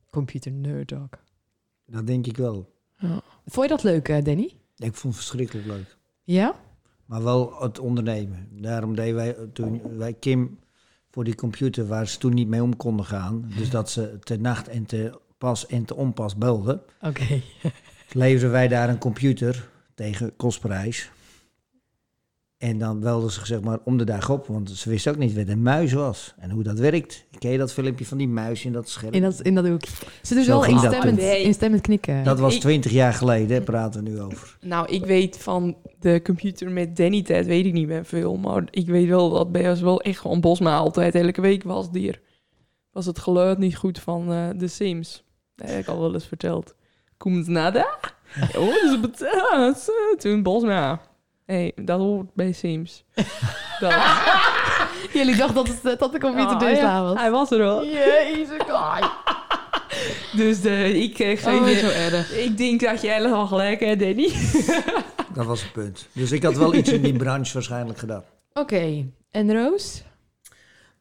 [0.09, 1.17] Computer nerd ook.
[1.85, 2.71] Dat denk ik wel.
[3.45, 4.53] Vond je dat leuk, eh, Danny?
[4.77, 5.97] Ik vond het verschrikkelijk leuk.
[6.23, 6.55] Ja?
[7.05, 8.47] Maar wel het ondernemen.
[8.51, 10.59] Daarom deden wij toen wij Kim
[11.11, 13.51] voor die computer waar ze toen niet mee om konden gaan.
[13.57, 16.81] Dus dat ze te nacht en te pas en te onpas belden.
[17.01, 17.41] Oké.
[18.11, 21.11] Leverden wij daar een computer tegen kostprijs.
[22.63, 25.35] En dan belden ze zeg maar om de dag op, want ze wisten ook niet
[25.35, 27.25] wat een muis was en hoe dat werkt.
[27.39, 29.13] Ken je dat filmpje van die muis in dat scherm?
[29.13, 29.91] In dat, in dat hoekje.
[30.21, 32.23] Ze doen wel instemmend, instemmend knikken.
[32.23, 34.57] Dat was twintig jaar geleden, hè, praten we nu over.
[34.61, 38.35] Nou, ik weet van de computer met Danny tijd weet ik niet meer veel.
[38.37, 42.21] Maar ik weet wel dat BS wel echt gewoon Bosma altijd elke week was dier.
[42.91, 45.23] Was het geluid niet goed van eh de Sims.
[45.55, 46.75] Dat heb ik al wel eens verteld.
[47.17, 47.99] Komt nada?
[48.57, 49.21] Oh, dat
[49.75, 49.89] is.
[50.17, 51.01] Toen Bosma.
[51.53, 53.03] Hey, dat hoort bij Sims.
[53.79, 53.93] Dat.
[55.13, 56.83] Jullie dachten dat, het, dat de computer Ah, dus ja.
[56.83, 57.17] daar was.
[57.17, 57.85] Hij was er wel.
[57.85, 58.57] Jezus,
[60.41, 61.75] Dus eh, ik eh, geef Oh, je...
[61.77, 62.37] zo erg.
[62.37, 64.31] Ik denk dat jij helemaal gelijk hebt, Danny.
[65.33, 66.07] Dat was het punt.
[66.11, 68.23] Dus ik had wel iets in die branche waarschijnlijk gedaan.
[68.53, 70.03] Oké, en Roos?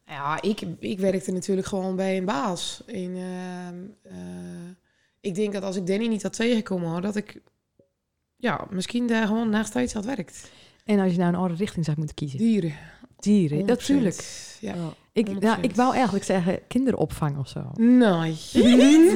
[0.05, 2.81] Ja, ik, ik werkte natuurlijk gewoon bij een baas.
[2.85, 4.69] In, ehm, eh,
[5.21, 7.41] ik denk dat als ik Danny niet had tegengekomen, had, dat ik
[8.43, 10.49] ja, misschien daar gewoon steeds had werkt.
[10.85, 12.37] En als je nou een andere richting zou moeten kiezen?
[12.39, 12.73] Dieren.
[13.19, 13.65] Dieren, 100%.
[13.65, 14.55] natuurlijk.
[14.59, 14.73] Ja.
[15.13, 15.31] Ik, 100%.
[15.39, 17.59] nou, ik wou eigenlijk zeggen kinderopvang of zo.
[17.75, 18.35] Nee.
[18.53, 19.13] nee.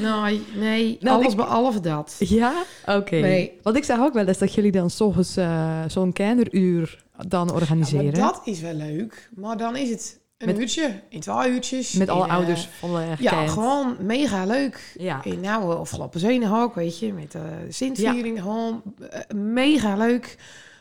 [0.00, 0.42] Nee.
[0.56, 0.96] Nee.
[1.00, 2.16] Nou, Alles ik- behalve dat.
[2.18, 2.52] Ja?
[2.86, 3.16] Oké.
[3.16, 3.52] Nee.
[3.62, 7.54] Want ik zeg ook wel eens dat jullie dan soms eh, zo'n kinderuur dan Ja,
[7.54, 8.04] organiseren.
[8.04, 9.30] maar dat is wel leuk.
[9.34, 11.92] Maar dan is het een Met- uurtje, in twee uurtjes.
[11.92, 14.94] Met alle in, eh, ouders van de Ja, gewoon mega leuk.
[14.98, 15.24] Ja.
[15.24, 20.36] In nou, of Lappenzenenhok, weet je, met de Sint-viering, gewoon eh, mega leuk.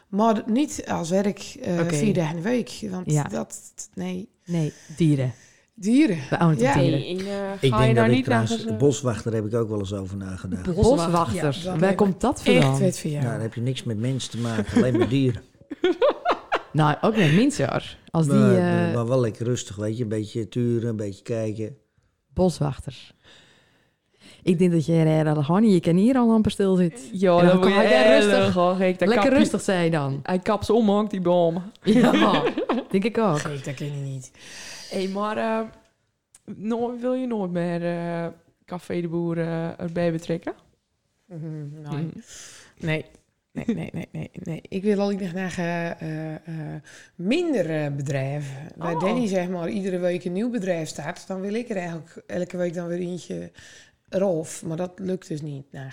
[0.07, 1.93] Maar niet als werk eh, Oké.
[1.95, 2.79] vier dagen in de week.
[2.89, 3.23] Want Ja.
[3.23, 3.57] dat,
[3.93, 5.33] nee, Nee, dieren.
[5.73, 6.17] dieren.
[6.29, 6.73] Het Ja.
[6.73, 7.05] dieren.
[7.05, 8.45] En, eh, Ik ga je denk daar dat ik niet naar...
[8.45, 10.75] trouwens, boswachter heb ik ook wel eens over nagedacht.
[10.75, 11.59] Boswachter.
[11.63, 12.91] Ja, Waar komt dat Echt vandaan?
[12.93, 13.23] voor jou.
[13.23, 15.41] Ja, dan heb je niks met mensen te maken, alleen met dieren.
[16.73, 17.97] Nou, ook met hoor.
[18.11, 20.03] Als die maar, eh, maar wel lekker rustig, weet je.
[20.03, 21.77] Een beetje turen, een beetje kijken.
[22.33, 23.11] boswachter.
[24.43, 27.09] Ik denk dat jij er gewoon niet je kan hier al amper stil zit.
[27.13, 28.53] Ja, dan dan kan hij heel rustig-.
[28.99, 30.19] Dan Lekker kap- rustig, zei je dan.
[30.23, 31.63] Hij kapt ze om, ook, die boom.
[31.83, 32.43] Ja,
[32.89, 33.43] denk ik ook.
[33.63, 34.31] Dat ken je niet.
[34.89, 35.37] Hé, maar
[36.55, 38.27] no- wil je nooit meer eh,
[38.65, 39.37] Café de Boer
[39.77, 40.53] erbij betrekken?
[41.25, 42.09] Mhm, nee.
[42.77, 42.85] Hm.
[42.85, 43.05] Nee.
[43.53, 44.61] Nee, nee, nee, nee, nee.
[44.69, 46.81] Ik wil al graag eh, eh, eh,
[47.15, 48.67] minder eh, bedrijven.
[48.77, 48.99] Bij Oh.
[48.99, 52.57] Danny zeg maar iedere week een nieuw bedrijf start, dan wil ik er eigenlijk elke
[52.57, 53.51] week dan weer eentje
[54.09, 54.63] eraf.
[54.65, 55.65] Maar dat lukt dus niet.
[55.71, 55.89] Nou,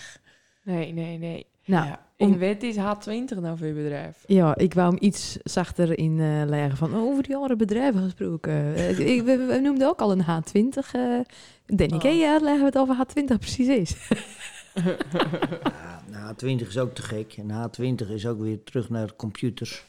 [0.63, 1.47] Nee, nee, nee.
[1.65, 2.07] Nou, ja.
[2.17, 4.25] In wet is H20 nou voor je bedrijf.
[4.27, 8.03] ja, ik wou hem iets zachter in eh, leggen van oh, over die andere bedrijven
[8.03, 8.77] gesproken.
[8.99, 10.91] Ik, we, we noemden ook al een H20.
[10.93, 11.21] eh
[11.67, 12.01] Danny, Oh.
[12.01, 13.97] ken je uitleggen wat over H20 precies is?
[15.71, 17.35] Ja, nou, H20 is ook te gek.
[17.37, 19.85] En H20 is ook weer terug naar computers.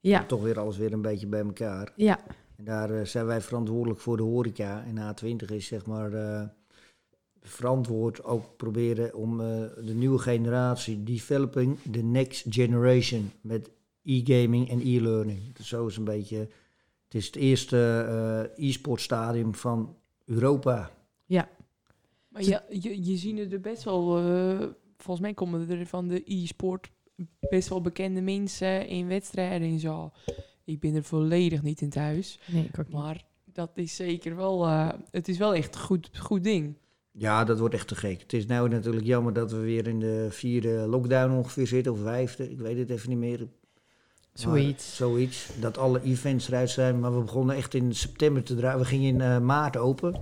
[0.00, 1.92] Ja, Toch weer alles weer een beetje bij elkaar.
[1.96, 2.20] ja,
[2.56, 4.84] En daar eh, zijn wij verantwoordelijk voor de horeca.
[4.84, 6.42] En H20 is zeg maar eh,
[7.40, 9.46] verantwoord ook proberen om eh,
[9.84, 13.70] de nieuwe generatie, developing the next generation met
[14.04, 15.54] e-gaming en e-learning.
[15.54, 16.38] Dus zo is een beetje,
[17.04, 18.06] het is het eerste
[18.56, 20.90] eh e-sport stadium van Europa.
[22.30, 24.18] Maar je, je, je ziet er best wel...
[24.18, 24.66] eh,
[24.96, 26.90] volgens mij komen er van de e-sport
[27.40, 30.10] best wel bekende mensen in wedstrijden en zo.
[30.64, 32.38] Ik ben er volledig niet in thuis.
[32.46, 32.96] nee, ik ook niet.
[32.96, 34.66] Maar dat is zeker wel...
[34.66, 36.76] eh, het is wel echt een goed, goed ding.
[37.12, 38.20] Ja, dat wordt echt te gek.
[38.20, 42.00] Het is nou natuurlijk jammer dat we weer in de vierde lockdown ongeveer zitten, of
[42.00, 43.38] vijfde, ik weet het even niet meer.
[43.38, 43.48] Maar
[44.32, 44.96] Zoiets.
[44.96, 45.48] Zoiets.
[45.60, 47.00] Dat alle events eruit zijn.
[47.00, 48.78] Maar we begonnen echt in september te draaien.
[48.78, 50.14] We gingen in eh, maart open.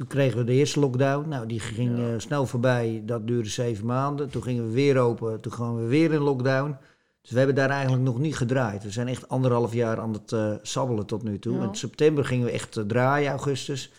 [0.00, 1.28] Toen kregen we de eerste lockdown.
[1.28, 2.12] Nou, die ging Ja.
[2.12, 3.02] eh, snel voorbij.
[3.06, 4.30] Dat duurde zeven maanden.
[4.30, 5.40] Toen gingen we weer open.
[5.40, 6.76] Toen gaan we weer in lockdown.
[7.22, 8.82] Dus we hebben daar eigenlijk nog niet gedraaid.
[8.82, 11.56] We zijn echt anderhalf jaar aan het eh, sabbelen tot nu toe.
[11.56, 11.62] Ja.
[11.62, 13.92] In september gingen we echt eh, draaien, augustus.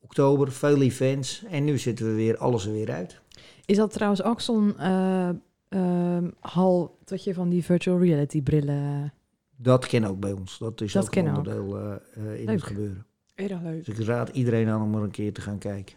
[0.00, 1.44] Oktober, veel events.
[1.50, 3.20] En nu zitten we weer alles er weer uit.
[3.64, 5.28] Is dat trouwens ook zo'n eh,
[5.68, 9.12] ehm, hal dat je van die virtual reality brillen...
[9.56, 10.58] Dat ken ook bij ons.
[10.58, 11.76] Dat is Dat ook een onderdeel
[12.16, 12.48] in Leuk.
[12.48, 13.06] het gebeuren.
[13.40, 13.84] Erg leuk.
[13.84, 15.96] Dus ik raad iedereen aan om er een keer te gaan kijken.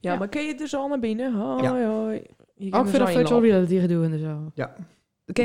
[0.00, 0.18] Ja, Ja.
[0.18, 1.34] maar kun je er zo naar binnen?
[1.34, 1.90] Hoi, Ja.
[1.90, 2.22] hoi.
[2.70, 4.50] Ook voor de in virtual reality gedoe en zo.
[4.54, 4.74] Ja.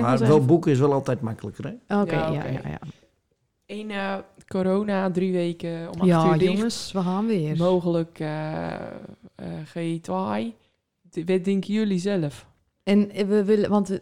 [0.02, 2.02] Maar wel boeken is wel altijd makkelijker, hè?
[2.02, 2.48] Oké, Ja, ja, oké.
[2.50, 2.80] ja, ja.
[3.66, 4.16] Eén eh,
[4.48, 6.52] corona, drie weken om acht Ja, uur dicht.
[6.54, 7.58] jongens, we gaan weer.
[7.58, 8.82] Mogelijk eh eh
[9.66, 10.54] G2.
[11.10, 12.48] D- Wat denken jullie zelf?
[12.84, 14.02] En we willen, want we,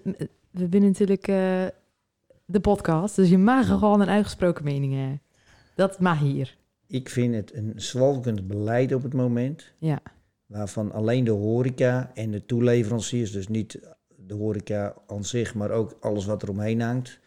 [0.51, 1.65] we willen natuurlijk eh,
[2.45, 5.21] de podcast, dus je mag gewoon een uitgesproken mening hebben.
[5.75, 6.55] Dat mag hier.
[6.87, 9.73] Ik vind het een zwalkend beleid op het moment.
[9.77, 9.99] Ja.
[10.45, 13.79] Waarvan alleen de horeca en de toeleveranciers, dus niet
[14.17, 17.19] de horeca aan zich, maar ook alles wat er omheen hangt,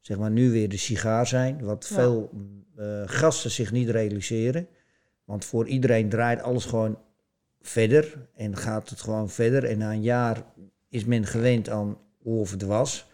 [0.00, 1.64] zeg maar nu weer de sigaar zijn.
[1.64, 1.94] Wat Ja.
[1.94, 2.30] veel
[2.76, 4.66] eh, gasten zich niet realiseren.
[5.24, 6.98] Want voor iedereen draait alles gewoon
[7.60, 9.64] verder en gaat het gewoon verder.
[9.64, 10.44] En na een jaar
[10.88, 13.10] is men gewend aan hoe of het was.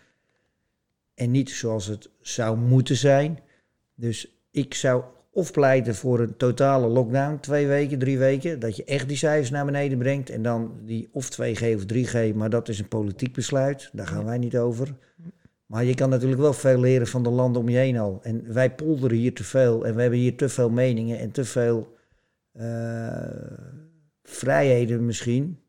[1.14, 3.38] En niet zoals het zou moeten zijn.
[3.94, 8.60] Dus ik zou of pleiten voor een totale lockdown, twee weken, drie weken.
[8.60, 10.30] Dat je echt die cijfers naar beneden brengt.
[10.30, 13.90] En dan die of 2G of 3G, maar dat is een politiek besluit.
[13.92, 14.94] Daar gaan wij niet over.
[15.66, 18.18] Maar je kan natuurlijk wel veel leren van de landen om je heen al.
[18.22, 19.86] En wij polderen hier te veel.
[19.86, 21.96] En we hebben hier te veel meningen en te veel
[22.52, 23.30] eh,
[24.22, 25.60] vrijheden misschien.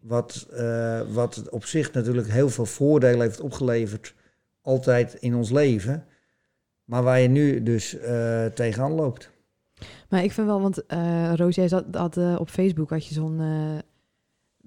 [0.00, 4.14] Wat, eh, wat op zich natuurlijk heel veel voordelen heeft opgeleverd.
[4.60, 6.04] Altijd in ons leven.
[6.86, 9.30] Maar waar je nu dus eh, tegenaan loopt.
[10.08, 13.14] Maar ik vind wel, want eh Roos, jij zat, had, eh, op Facebook had je
[13.14, 13.78] zo'n eh,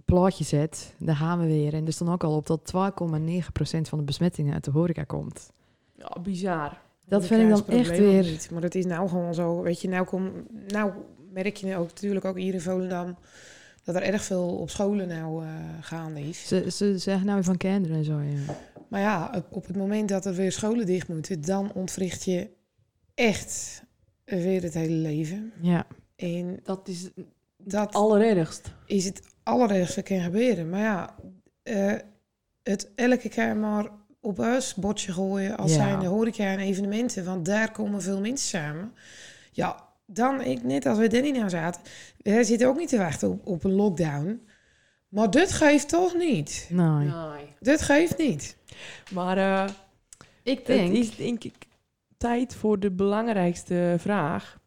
[0.05, 0.93] plaatje zet.
[0.97, 1.73] Daar gaan we weer.
[1.73, 5.51] En er stond ook al op dat 2,9% van de besmettingen uit de horeca komt.
[5.95, 6.81] Ja, bizar.
[7.05, 8.23] Dat vind ik dan echt weer...
[8.23, 8.49] Niet.
[8.51, 9.61] Maar dat is nou gewoon zo.
[9.61, 10.31] Weet je, nou, kom,
[10.67, 10.91] nou
[11.31, 13.17] merk je ook natuurlijk ook hier in Volendam
[13.93, 16.47] dat er erg veel op scholen nou eh, gaande is.
[16.47, 18.55] Ze, ze zeggen nou van kinderen en zo, ja.
[18.87, 22.49] Maar ja, op, op het moment dat er weer scholen dicht moeten, dan ontwricht je
[23.15, 23.83] echt
[24.25, 25.51] weer het hele leven.
[25.61, 27.09] Ja, En Dat is
[27.57, 28.71] dat allerergst.
[28.85, 30.69] is het allerergste kan gebeuren.
[30.69, 31.15] Maar ja,
[31.63, 31.93] eh,
[32.63, 33.89] het elke keer maar
[34.21, 35.77] op ons bordje gooien als Ja.
[35.77, 38.93] zijn de horeca en evenementen, want daar komen veel mensen samen.
[39.51, 41.81] Ja, dan, ik, net als we Danny nou zaten,
[42.17, 44.41] we zitten ook niet te wachten op, op een lockdown.
[45.09, 46.67] Maar dit geeft toch niet.
[46.71, 47.07] nee.
[47.07, 47.45] Nee.
[47.59, 48.57] Dit geeft niet.
[49.11, 49.69] Maar eh,
[50.43, 50.93] Ik het denk...
[50.93, 51.55] is denk ik
[52.17, 54.59] tijd voor de belangrijkste vraag.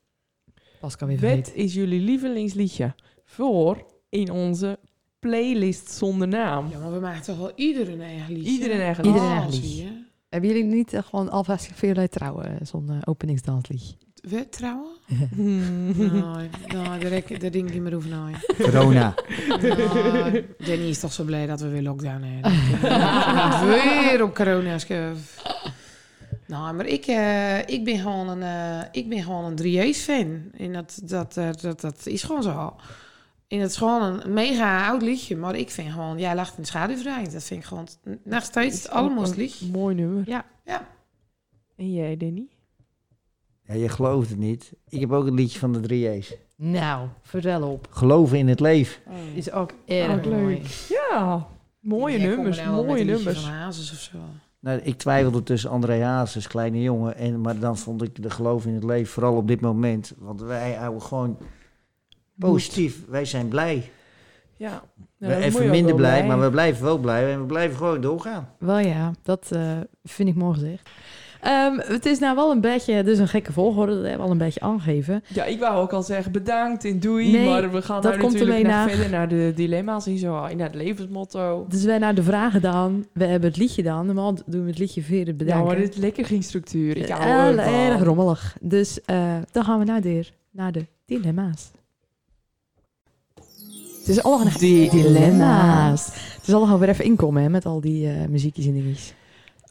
[0.80, 4.78] Pascal weer Wat is jullie lievelingsliedje voor in onze
[5.18, 6.70] playlist zonder naam?
[6.70, 8.50] Ja, maar we maken toch wel iedereen een eigen liedje.
[8.50, 9.82] Iedereen een eigen Iedereen Oh, eigen liedje.
[9.82, 10.04] je.
[10.28, 13.94] Hebben jullie niet eh, gewoon alvast veel trouwen, eh, zo'n eh, openingsdansliedje?
[14.22, 14.90] We trouwen?
[15.34, 15.86] Hmm.
[15.96, 18.30] Nee, nou, daar, rek- daar denk ik niet meer over na.
[18.58, 19.14] Corona.
[19.48, 22.52] Nou, Danny is toch zo blij dat we weer lockdown hebben.
[23.68, 25.42] weer op corona schuf.
[26.46, 30.42] Nou, maar ik, eh, ik ben gewoon een, eh, ik ben gewoon een 3J's-fan.
[30.56, 32.76] En dat, dat, eh, dat, dat is gewoon zo.
[33.48, 35.36] En het is gewoon een mega oud liedje.
[35.36, 37.28] Maar ik vind gewoon, jij lacht in schaduwvrij.
[37.32, 37.88] Dat vind ik gewoon
[38.24, 39.66] nog steeds het allermooiste liedje.
[39.70, 40.22] Mooi nummer.
[40.26, 40.88] Ja, ja.
[41.76, 42.46] En jij, Danny?
[43.64, 44.72] Ja, je gelooft het niet.
[44.88, 45.80] Ik heb ook een liedje van de
[46.18, 46.34] 3J's.
[46.56, 47.86] Nou, vertel op.
[47.90, 49.02] Geloven in het leven.
[49.34, 50.40] Is ook erg Ook leuk.
[50.40, 50.62] mooi.
[50.88, 51.46] Ja,
[51.80, 53.40] mooie nummers, nou mooie nummers.
[53.40, 54.18] Van Hazes of zo.
[54.60, 57.16] Nou, ik twijfelde tussen André Hazes, kleine jongen.
[57.16, 60.12] En, maar dan vond ik de geloof in het leven, vooral op dit moment.
[60.18, 61.38] Want wij houden gewoon
[62.38, 63.06] positief.
[63.08, 63.90] Wij zijn blij.
[64.56, 64.82] Ja.
[65.18, 67.32] Nou, we even minder blij, maar we blijven wel blij.
[67.32, 68.48] En we blijven gewoon doorgaan.
[68.58, 70.90] Wel ja, dat eh, vind ik mooi gezegd.
[71.42, 74.30] Ehm, het is nou wel een beetje, dus een gekke volgorde, dat hebben we al
[74.30, 75.24] een beetje aangegeven.
[75.28, 77.32] Ja, ik wou ook al zeggen bedankt en doei.
[77.32, 78.88] Nee, maar we gaan dat nou komt natuurlijk ermee nog na.
[78.92, 80.30] verder naar de dilemma's en zo.
[80.30, 81.66] Naar het levensmotto.
[81.68, 84.06] Dus wij naar de vragen dan, we hebben het liedje dan.
[84.06, 85.66] Normaal doen we het liedje via het Ja, bedanken.
[85.66, 86.96] maar dit is lekker geen structuur.
[86.96, 87.74] Ik hou ervan.
[87.74, 88.56] erg rommelig.
[88.60, 91.70] Dus eh, dan gaan we naar de, naar de dilemma's.
[93.98, 96.06] Het is allemaal een Die dilemma's.
[96.36, 99.14] Het is allemaal weer even inkomen hè, met al die eh, muziekjes en dingetjes.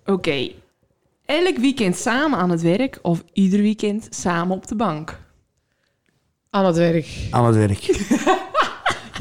[0.05, 0.49] Oké.
[1.31, 5.19] Elk weekend samen aan het werk of ieder weekend samen op de bank?
[6.49, 7.27] Aan het werk.
[7.31, 7.79] Aan het werk.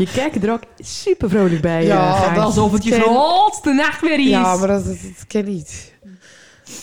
[0.00, 1.84] Je kijkt er ook super vrolijk bij.
[1.84, 4.30] Ja, eh, Alsof het je ken- grootste nachtmerrie is.
[4.30, 5.94] Ja, maar dat, dat, dat ken niet.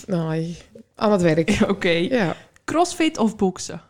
[0.05, 0.57] Nee,
[0.95, 1.59] aan het werk.
[1.69, 1.89] Oké.
[1.89, 2.35] Ja.
[2.65, 3.81] Crossfit of boksen?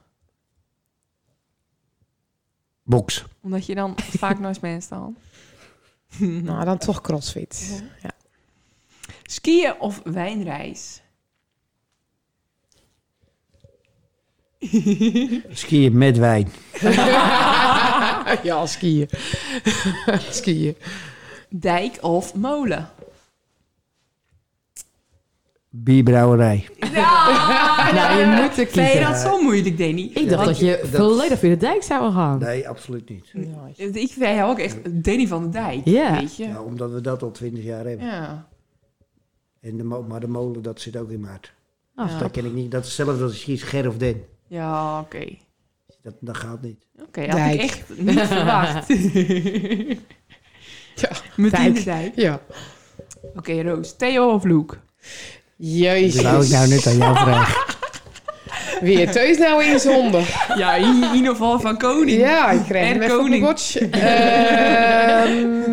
[2.84, 3.26] Box.
[3.42, 5.18] Omdat je dan vaak naast mensen staan.
[6.44, 7.84] Nou, dan toch crossfit.
[8.02, 8.12] Ja.
[9.24, 11.02] Skiën of wijnreis?
[15.62, 16.48] Skiën met wijn.
[18.44, 19.10] ja, skiën.
[20.40, 20.76] skiën.
[21.50, 22.90] Dijk of molen?
[25.70, 26.68] Bierbrouwerij.
[27.94, 29.02] Nou, je moet er Vind je kiezen.
[29.02, 30.12] dat zo moeilijk, Danny?
[30.14, 32.40] Ik dacht dat je dat- volledig via de dijk zou gaan.
[32.40, 33.32] Nee, absoluut niet.
[33.76, 36.20] Ik vind jou ook echt Danny van de Dijk, Ja.
[36.20, 36.44] weet je?
[36.48, 38.06] Ja, omdat we dat al twintig jaar hebben.
[38.06, 38.48] Ja.
[39.62, 41.54] En de maar de molen, dat zit ook in maart.
[41.96, 42.20] Ah, Ja.
[42.20, 42.72] Dat ken ik niet.
[42.72, 44.24] Dat is hetzelfde als je Ger of Den.
[44.48, 45.26] Ja, oké.
[46.04, 46.86] Dat, dat gaat niet.
[47.02, 48.88] Oké, had ik echt niet verwacht.
[50.96, 52.12] Ja, Meteen de Dijk.
[52.16, 52.40] Ja.
[53.36, 53.96] Oké, Roos.
[53.96, 54.76] Theo of Luke?
[54.76, 54.80] Dat
[55.58, 56.22] Jezus.
[56.22, 57.76] wou ik nou net aan jou vragen.
[58.82, 60.22] Weer thuis nou in zonde.
[60.56, 62.20] Ja, in, in ieder geval van koning.
[62.20, 63.44] Ja, ik krijg En hem even op koning.
[63.44, 63.80] bordje.
[63.90, 65.66] Ehm,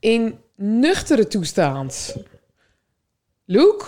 [0.00, 2.16] in nuchtere toestand.
[3.44, 3.84] Luke?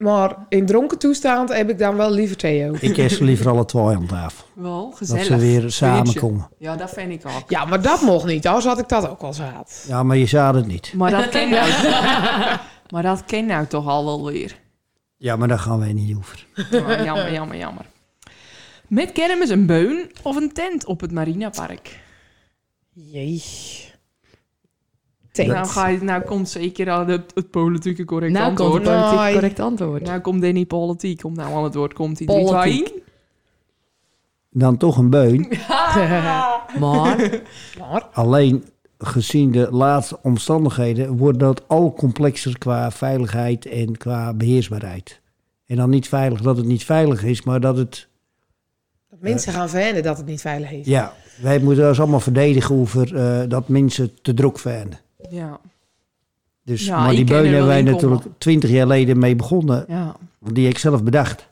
[0.00, 2.74] Maar in dronken toestand heb ik dan wel liever Theo.
[2.80, 4.44] Ik ze liever alle twee aan tafel.
[4.54, 5.24] Wel, Dat gezellig.
[5.24, 6.48] ze weer samenkomen.
[6.58, 7.50] Ja, dat vind ik ook.
[7.50, 8.46] Ja, maar dat mocht niet.
[8.46, 9.84] Anders had ik dat ook al zaad.
[9.88, 10.92] Ja, maar je zou het niet.
[10.94, 11.70] Maar dat ken nou,
[12.92, 14.56] maar dat ken nou toch al wel weer.
[15.16, 16.46] Ja, maar daar gaan wij niet over.
[16.72, 17.84] Oh, jammer, jammer, jammer.
[18.86, 22.00] Met kermis een beun of een tent op het Marinapark?
[22.92, 23.42] Jee.
[25.46, 28.86] Nou, ga je, nou komt zeker al het, het politieke correct Nou komt antwoord.
[28.86, 30.02] het politiek correct antwoord.
[30.02, 31.20] Nou komt Danny politiek.
[31.20, 31.92] Komt nou aan het woord.
[31.92, 32.84] Komt hij Politiek.
[32.84, 33.02] 3, 2,
[34.50, 35.48] Dan toch een beun.
[36.78, 37.40] Maar,
[37.78, 38.64] Maar, Alleen
[38.98, 45.20] gezien de laatste omstandigheden wordt dat al complexer qua veiligheid en qua beheersbaarheid.
[45.66, 48.08] En dan niet veilig dat het niet veilig is, maar dat het...
[49.10, 50.86] dat mensen gaan vinden dat het niet veilig is.
[50.86, 51.12] Ja,
[51.42, 54.98] wij moeten ons allemaal verdedigen over eh, dat mensen te druk vinden.
[55.30, 55.60] Ja,
[56.64, 59.84] Dus, Ja, maar die ken beun wel hebben wij natuurlijk twintig jaar geleden mee begonnen.
[59.88, 60.16] ja.
[60.38, 61.48] Want die heb ik zelf bedacht.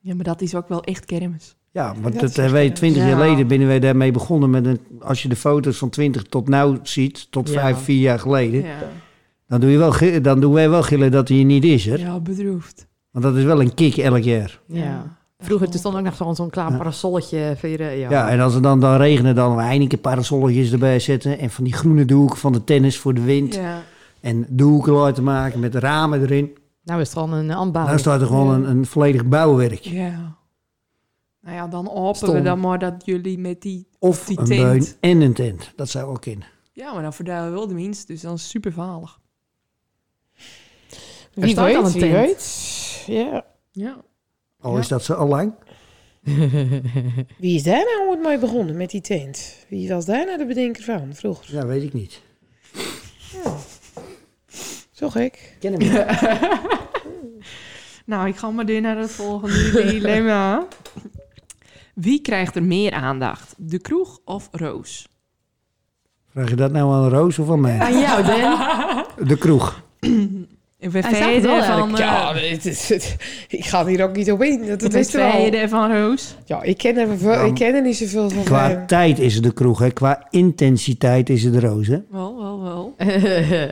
[0.00, 1.56] ja, maar dat is ook wel echt kermis.
[1.70, 3.08] Ja, want Dat dat, is hebben wij twintig ja.
[3.08, 4.50] jaar geleden binnen wij daarmee begonnen.
[4.50, 7.54] Met een, als je de foto's van 20 tot nu ziet, tot Ja.
[7.60, 8.64] vijf, vier jaar geleden.
[8.64, 8.78] Ja,
[9.48, 11.84] Dan, doe je wel, dan doen wij wel gillen dat hij er niet is.
[11.84, 11.94] Hè?
[11.94, 12.86] ja bedroefd.
[13.10, 14.60] Want dat is wel een kick elk jaar.
[14.66, 15.15] ja.
[15.38, 16.76] Vroeger toen stond ook nog zo'n zo'n klaar Ja.
[16.76, 17.54] parasolletje.
[17.58, 17.88] Voor, ja.
[18.10, 21.38] Ja, en als het dan, dan regenen, dan Heineken parasolletjes erbij zetten.
[21.38, 23.54] En van die groene doeken van de tennis voor de wind.
[23.54, 23.82] Ja.
[24.20, 26.56] En doeken laten maken met ramen erin.
[26.82, 27.86] Nou is het gewoon een aanbouw.
[27.86, 29.80] Dan staat er gewoon een, een volledig bouwwerk.
[29.80, 30.34] ja.
[31.40, 32.34] Nou ja, dan hopen Stom.
[32.34, 33.88] we dan maar dat jullie met die...
[33.98, 34.60] Of Die een tent.
[34.62, 35.72] beun en een tent.
[35.76, 36.44] Dat zou ook in.
[36.72, 38.06] Ja, maar dan verduilen we wel de minst.
[38.06, 39.18] Dus dan is het super valig.
[41.34, 42.12] Wie staat weet, al een wie tent.
[42.12, 43.04] weet.
[43.06, 43.44] Ja.
[43.72, 43.96] Ja.
[44.66, 44.78] Al Ja.
[44.78, 45.52] is dat zo al lang.
[47.38, 49.56] Wie is daar nou ooit mee begonnen met die tent?
[49.68, 51.54] Wie was daar nou de bedenker van vroeger?
[51.54, 52.22] Ja, weet ik niet.
[54.92, 55.56] Zo gek.
[55.60, 56.04] Ken hem niet.
[58.06, 60.66] Nou, ik ga maar door naar het volgende dilemma.
[61.94, 63.54] Wie krijgt er meer aandacht?
[63.58, 65.08] De kroeg of Roos?
[66.30, 67.78] Vraag je dat nou aan Roos of aan mij?
[67.78, 69.28] Aan jou, Dan.
[69.28, 69.82] De kroeg.
[70.78, 71.12] En wel van...
[71.12, 71.98] eigenlijk.
[71.98, 73.16] Ja, eh, het is, het-
[73.48, 74.66] ik ga hier ook niet op in.
[74.66, 75.68] Dat, dat wist wel.
[75.68, 76.36] van Roos?
[76.44, 78.44] Ja, ik ken, er, veel- ik ken er niet zoveel van.
[78.44, 78.86] Qua hem.
[78.86, 79.78] tijd is het de kroeg.
[79.78, 79.90] Hè.
[79.90, 81.86] Qua intensiteit is het de Roos.
[81.86, 81.98] Hè.
[82.10, 82.94] Wel, wel, wel.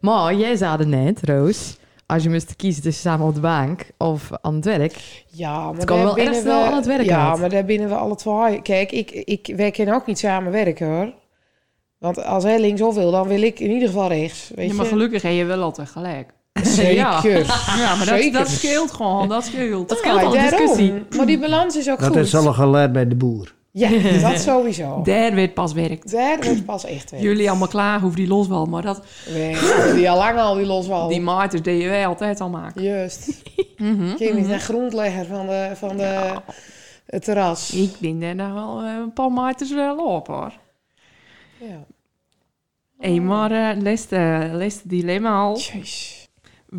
[0.00, 1.76] maar jij zei het net, Roos.
[2.06, 5.24] Als je moest kiezen tussen samen op de bank of aan het werk.
[5.26, 7.40] Ja, maar Het kan daar wel erg binnen snel we- aan het werk Ja, uit.
[7.40, 8.62] maar daar binnen we alle twee.
[8.62, 11.12] Kijk, ik, ik, wij kunnen ook niet samen werken hoor.
[11.98, 14.50] Want als hij linksaf wil, dan wil ik in ieder geval rechts.
[14.54, 14.90] Weet Ja, maar je?
[14.90, 16.30] gelukkig heb je wel altijd gelijk.
[16.62, 16.94] Zeker.
[16.94, 17.20] Ja.
[17.76, 18.32] Ja, maar dat, Zeker.
[18.38, 19.28] dat scheelt gewoon.
[19.28, 19.88] Dat scheelt.
[19.88, 20.58] Dat scheelt al een daarom.
[20.58, 21.04] discussie.
[21.16, 22.16] Maar die balans is ook Dat goed.
[22.16, 23.54] is al geleerd bij de boer.
[23.70, 25.00] Ja, dat sowieso.
[25.04, 26.10] Daar werd pas werkt.
[26.10, 27.22] Daar wordt pas echt werk.
[27.22, 29.56] Jullie allemaal klaar hoeven die loswal, maar dat, Nee,
[29.94, 31.08] die al lang al die loswal.
[31.08, 32.82] die maatjes deden wij altijd al maken.
[32.82, 33.28] Juist.
[33.76, 34.52] Mhm, Kim is mhm.
[34.52, 36.34] de grondlegger van, de, van de,
[37.06, 37.70] het terras.
[37.70, 40.52] Ik ben daar nou wel eh, een paar maatjes wel op hoor.
[41.60, 41.84] Ja.
[42.98, 45.58] Hé, maar eh laatste, laatste dilemma al.
[45.58, 46.23] Jeez.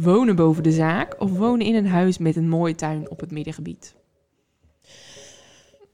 [0.01, 3.31] Wonen boven de zaak of wonen in een huis met een mooie tuin op het
[3.31, 3.95] middengebied?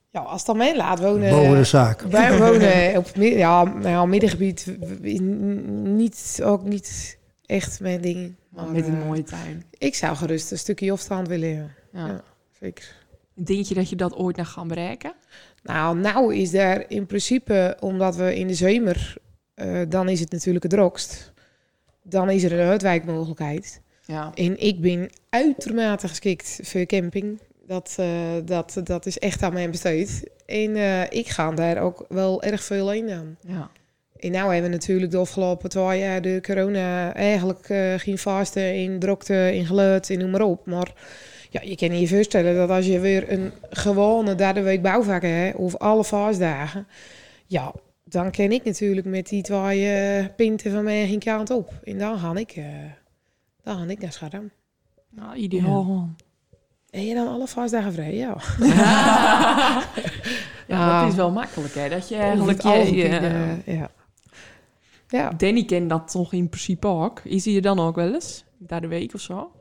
[0.09, 1.29] Ja, als het dan mij laat wonen...
[1.29, 2.01] Boven de zaak.
[2.01, 4.77] Wij wonen op het midden, ja, nou, middengebied.
[5.83, 8.35] Niet, ook niet echt mijn ding.
[8.49, 9.63] Maar, met een eh, mooie tuin.
[9.77, 11.49] Ik zou gerust een stukje opstand willen.
[11.49, 11.69] ja.
[11.93, 12.23] Ja.
[12.59, 12.95] Zeker.
[13.33, 15.13] Denk je dat je dat ooit nog gaan bereiken?
[15.63, 19.15] Nou, nou is daar in principe, omdat we in de zomer,
[19.53, 21.33] eh, dan is het natuurlijk het drokst.
[22.03, 23.81] Dan is er een uitwijkmogelijkheid.
[24.11, 24.31] Ja.
[24.33, 27.39] En ik ben uitermate geschikt voor camping.
[27.65, 28.07] Dat, eh,
[28.45, 30.29] dat, dat is echt aan mijn besteed.
[30.45, 33.37] En eh, ik ga daar ook wel erg veel in aan.
[33.47, 33.69] ja.
[34.19, 38.75] En nou hebben we natuurlijk de afgelopen twee jaar de corona eigenlijk eh geen vasten
[38.75, 40.65] in drokte, in geluid, en noem maar op.
[40.65, 40.93] Maar
[41.49, 45.55] ja, je kan je voorstellen dat als je weer een gewone derde week bouwvak hebt,
[45.55, 46.87] of alle vaastdagen,
[47.45, 51.73] ja, dan ken ik natuurlijk met die twee eh, pinten van mij geen kant op.
[51.83, 52.55] En dan ga ik,
[53.63, 54.49] dan ga ik naar Scharam.
[55.09, 56.09] Nou, ideaal.
[56.89, 58.35] En je dan alle vaastdagen vrij, ja.
[58.59, 59.83] Ja,
[60.67, 61.01] Ja.
[61.01, 61.89] dat is wel makkelijk hè.
[61.89, 62.61] Dat je eigenlijk...
[62.61, 63.89] je- je- ja.
[65.07, 65.29] Ja.
[65.29, 67.19] Danny kent dat toch in principe ook.
[67.23, 68.43] Is hij er dan ook wel eens?
[68.57, 69.51] Daar de week of zo?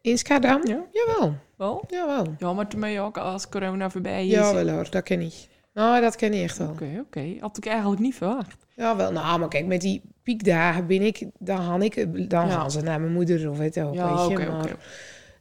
[0.00, 0.66] In Skadam?
[0.66, 0.84] Ja.
[0.92, 1.84] Jawel, Wel?
[1.88, 2.26] jawel.
[2.38, 4.32] Ja, maar ermee ook als corona voorbij is.
[4.32, 5.48] Jawel hoor, dat ken ik.
[5.74, 6.68] Nou, dat ken ik echt wel.
[6.68, 7.34] Oké, oké.
[7.40, 8.66] Had ik eigenlijk niet verwacht.
[8.76, 9.12] Ja, wel.
[9.12, 11.94] Nou, maar kijk, met die piekdagen ben ik, dan gaan ik,
[12.30, 12.52] dan Ja.
[12.52, 14.34] gaan ze naar mijn moeder of weet je ook, Ja, weet je.
[14.44, 14.76] oké, maar oké.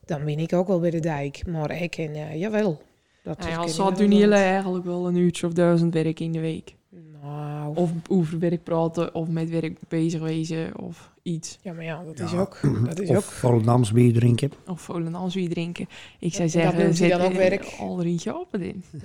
[0.05, 1.47] dan ben ik ook wel bij de dijk.
[1.47, 2.81] Maar ik en uh, jawel.
[3.23, 4.17] Dat Nou ja, doen wel.
[4.19, 6.75] jullie eigenlijk wel een uurtje of duizend werk in de week.
[7.21, 11.57] Nou, Of over werk praten, of met werk bezig wezen, of iets.
[11.61, 12.59] ja, maar ja, dat is ook.
[12.85, 13.23] Dat is Of ook.
[13.23, 14.51] Volendams bier drinken.
[14.67, 15.87] Of Volendams weer drinken.
[16.19, 17.73] Ik zou zeggen, zet dan ook eh, werk?
[17.79, 18.83] al een rietje op het in.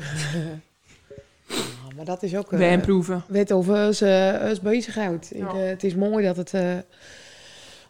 [1.48, 2.52] Ja, maar dat is ook.
[2.52, 3.24] eh, Wijn proeven.
[3.28, 5.30] weet over ons, uh, ons bezighoudt.
[5.34, 5.48] Ja.
[5.48, 6.76] eh, het is mooi dat het uh,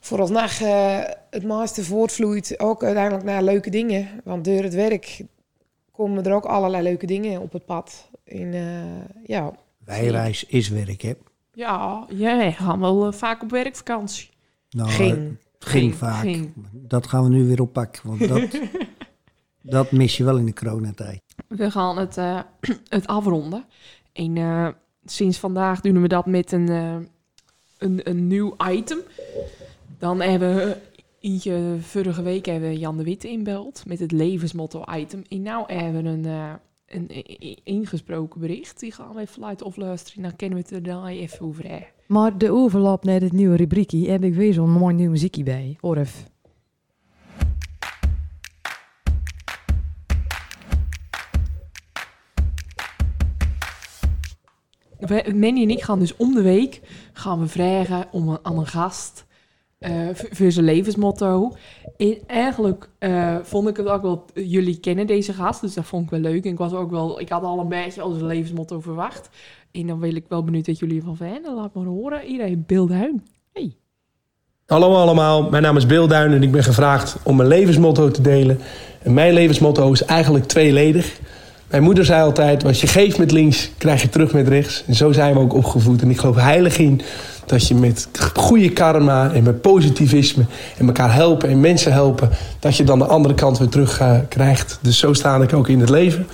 [0.00, 0.98] vooralsnog eh
[1.30, 2.58] het meeste voortvloeit.
[2.60, 4.08] Ook uiteindelijk naar leuke dingen.
[4.24, 5.20] Want door het werk
[5.92, 8.08] komen er ook allerlei leuke dingen op het pad.
[8.24, 8.62] In, eh,
[9.26, 9.52] ja,
[9.84, 11.12] Wijreis is werk, hè?
[11.52, 14.28] Ja, wij gaan wel eh, vaak op werkvakantie.
[14.70, 15.12] Nou, eh, ging.
[15.14, 16.20] ging Ging, vaak.
[16.22, 16.52] ging.
[16.72, 18.40] Dat gaan we nu weer oppakken, want dat,
[19.66, 21.22] dat mis je wel in de coronatijd.
[21.48, 22.40] We gaan het, eh,
[22.88, 23.64] het afronden.
[24.12, 24.68] En eh,
[25.04, 26.96] sinds vandaag doen we dat met een, eh,
[27.78, 28.98] een, een nieuw item.
[29.98, 30.76] Dan hebben we
[31.20, 35.22] eentje, vorige week hebben we Jan de Witte inbeld met het levensmotto item.
[35.28, 36.52] En nou hebben we een, eh,
[36.86, 37.08] een,
[37.64, 38.80] ingesproken bericht.
[38.80, 40.22] Die gaan we even laten afluisteren.
[40.22, 41.92] Dan kennen we het er dan even over.
[42.06, 45.78] Maar de overlap naar het nieuwe rubriekie heb ik weer zo'n mooi nieuw muziekje bij.
[45.80, 46.32] Orf.
[55.34, 56.80] Manny en ik gaan dus om de week
[57.12, 59.24] gaan we vragen om een, aan een gast
[60.12, 61.52] v- voor zijn levensmotto.
[61.96, 66.04] En eigenlijk eh, vond ik het ook wel, jullie kennen deze gast, dus dat vond
[66.04, 66.44] ik wel leuk.
[66.44, 69.28] En ik was ook wel, ik had al een beetje als een levensmotto verwacht.
[69.72, 71.54] En dan wil ik wel benieuwd wat jullie ervan vinden.
[71.54, 72.24] Laat maar horen.
[72.26, 73.26] Iedereen beeldhuin.
[73.52, 73.72] Hey.
[74.66, 78.22] Hallo allemaal, mijn naam is Bill Duin en ik ben gevraagd om mijn levensmotto te
[78.22, 78.58] delen.
[79.02, 81.20] En mijn levensmotto is eigenlijk tweeledig.
[81.74, 84.84] Mijn moeder zei altijd, wat je geeft met links, krijg je terug met rechts.
[84.86, 86.02] En zo zijn we ook opgevoed.
[86.02, 87.00] En ik geloof heilig in
[87.46, 90.44] dat je met goede karma en met positivisme...
[90.78, 92.30] en elkaar helpen en mensen helpen...
[92.58, 94.78] dat je dan de andere kant weer terug eh, krijgt.
[94.82, 96.26] Dus zo sta ik ook in het leven.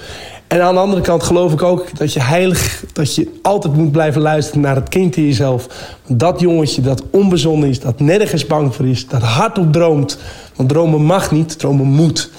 [0.46, 2.84] En aan de andere kant geloof ik ook dat je heilig...
[2.92, 5.66] dat je altijd moet blijven luisteren naar het kind in jezelf.
[6.06, 9.06] Dat jongetje dat onbezonnen is, dat nergens bang voor is...
[9.06, 10.18] dat hardop droomt.
[10.56, 12.30] Want dromen mag niet, dromen moet.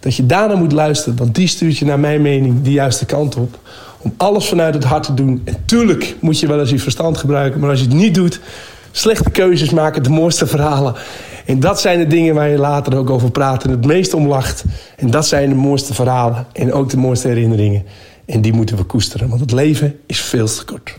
[0.00, 3.36] Dat je daarna moet luisteren, want die stuurt je naar mijn mening de juiste kant
[3.36, 3.58] op.
[3.98, 5.42] Om alles vanuit het hart te doen.
[5.44, 7.60] En tuurlijk moet je wel eens je verstand gebruiken.
[7.60, 8.40] Maar als je het niet doet,
[8.90, 10.94] slechte keuzes maken de mooiste verhalen.
[11.46, 14.26] En dat zijn de dingen waar je later ook over praat en het meest om
[14.26, 14.64] lacht.
[14.96, 17.84] En dat zijn de mooiste verhalen en ook de mooiste herinneringen.
[18.26, 20.96] En die moeten we koesteren, want het leven is veel te kort.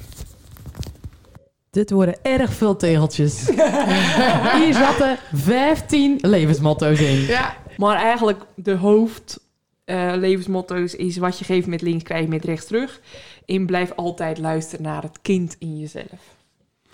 [1.71, 3.47] Dit worden erg veel tegeltjes.
[4.59, 7.25] Hier zaten 15 levensmotto's in.
[7.27, 9.39] ja, Maar eigenlijk de hoofd
[9.83, 13.01] eh, levensmotto's is wat je geeft met links krijg je met rechts terug.
[13.45, 16.35] En blijf altijd luisteren naar het kind in jezelf.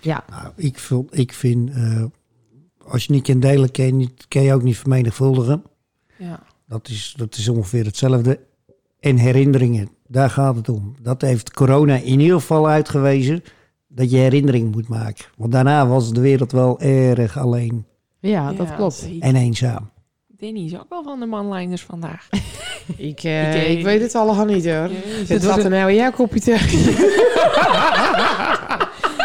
[0.00, 2.04] Ja, Nou, ik, vul, ik vind, eh,
[2.86, 5.62] als je niet kan delen, kan je, niet, kan je ook niet vermenigvuldigen.
[6.18, 6.42] Ja.
[6.66, 8.40] Dat is, dat is ongeveer hetzelfde.
[9.00, 10.94] En herinneringen, daar gaat het om.
[11.00, 13.42] Dat heeft corona in ieder geval uitgewezen,
[13.86, 15.24] dat je herinnering moet maken.
[15.36, 17.86] Want daarna was de wereld wel erg alleen
[18.20, 19.08] ja dat klopt.
[19.20, 19.90] en eenzaam.
[20.40, 22.28] Danny is ook wel van de manliners vandaag.
[22.96, 23.22] ik, eh, Ik,
[23.62, 24.90] eh, ik weet het allemaal niet hoor.
[25.06, 25.28] Jezus.
[25.28, 26.56] Het wat er nou in jouw kopje thee?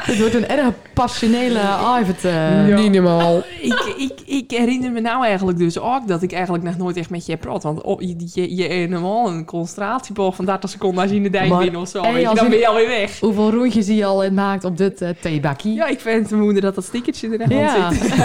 [0.01, 2.25] Het wordt een erg passionele avond.
[2.25, 2.67] eh.
[2.67, 2.77] Ja.
[2.79, 3.37] Niet normaal.
[3.61, 7.09] ik, ik, ik herinner me nou eigenlijk dus ook dat ik eigenlijk nog nooit echt
[7.09, 7.63] met je heb praat.
[7.63, 11.49] Want je, je, je helemaal een concentratieboog van 30 seconden als je in de dijk
[11.49, 12.01] Maar- bent of zo.
[12.01, 13.19] en weet je, dan ben je alweer weg.
[13.19, 15.73] Hoeveel rondjes die je al in maakt op dit eh theebakkie?
[15.73, 17.91] Ja, ik vind het vermoeden dat dat stickertje er echt Ja.
[17.91, 18.11] zit.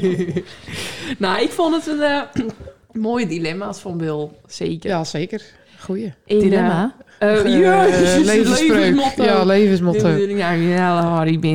[1.18, 2.20] nou, ik vond het een eh,
[2.92, 4.28] mooie dilemma's van Bill.
[4.46, 4.90] Zeker.
[4.90, 5.42] Ja, zeker.
[5.80, 6.12] Goeie.
[6.24, 6.94] In, Dilemma.
[7.18, 7.84] eh, eh, Eh, ja,
[8.24, 8.68] levensspreuk.
[8.78, 9.22] levensmotto.
[9.24, 10.06] Ja, levensmotto.
[10.08, 10.42] hele
[10.82, 11.50] Harry ben.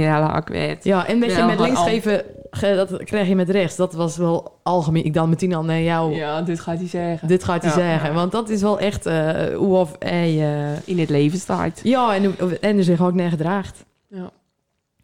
[0.82, 3.76] Ja, en met je Ja, met links geven, ge- dat krijg je met rechts.
[3.76, 5.06] Dat was wel algemeen.
[5.06, 6.16] Ik dan meteen al naar jou.
[6.16, 7.28] Ja, dit gaat hij zeggen.
[7.28, 8.10] Dit gaat hij Ja, zeggen.
[8.10, 8.16] ja.
[8.16, 10.30] Want dat is wel echt eh, hoe of hij...
[10.30, 11.80] eh, In het leven staat.
[11.84, 13.86] ja, en, en er zich ook naar gedraagt.
[14.10, 14.30] Ja.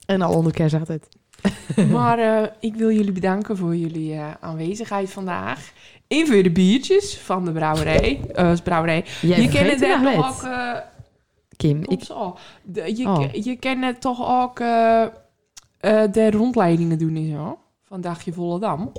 [0.05, 1.07] En al onder kerst zegt het.
[1.91, 5.71] Maar eh, ik wil jullie bedanken voor jullie eh, aanwezigheid vandaag.
[6.07, 8.19] En voor de biertjes van de brouwerij.
[8.33, 9.05] eh brouwerij.
[9.21, 10.49] Jij je kent het nog ook...
[11.57, 12.37] Kim, ik, zo.
[12.63, 13.25] De, je, Oh.
[13.31, 15.01] je kent het toch ook eh,
[15.79, 17.57] eh, de rondleidingen doen en zo?
[17.83, 18.91] Van Dagje Volendam.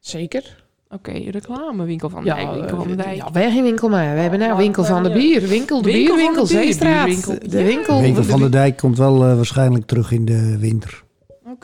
[0.00, 0.64] Zeker.
[0.88, 2.50] Oké, reclamewinkel van Ja, Dijk.
[2.54, 3.16] Winkel van de Dijk.
[3.16, 4.14] ja, wij geen winkel maar.
[4.14, 5.40] We hebben nou winkel van de bier.
[5.48, 7.06] Winkel, de Winkel de bier, Zeestraat.
[7.06, 7.48] bierwinkel.
[7.50, 7.64] De Ja.
[7.64, 7.96] winkel.
[7.96, 11.02] De winkel de van de dijk komt wel waarschijnlijk terug in de winter.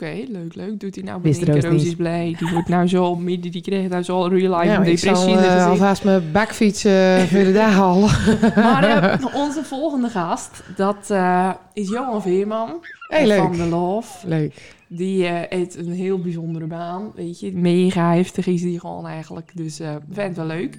[0.01, 0.79] Oké, leuk, leuk.
[0.79, 1.43] Doet hij nou Wist.
[1.43, 2.35] Roos is blij.
[2.39, 5.13] Die wordt nou zo midden, die kreeg nou zo real life Ja, een ik zal
[5.13, 5.65] depressie de eh, gezicht.
[5.69, 8.09] alvast mijn bakfiets eh, voor de dag halen.
[8.55, 12.69] Maar eh, onze volgende gast, dat eh, is Johan Veerman
[13.07, 13.57] Hey, van leuk.
[13.57, 14.27] The Love.
[14.27, 14.75] Leuk.
[14.87, 17.51] Die eh, heeft een heel bijzondere baan, weet je.
[17.53, 19.51] Mega heftig is die gewoon eigenlijk.
[19.53, 20.77] Dus eh vind het wel leuk.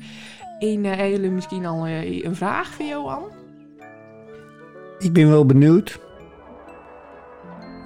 [0.59, 3.23] En eh jullie misschien al een vraag voor Johan?
[4.99, 5.99] Ik ben wel benieuwd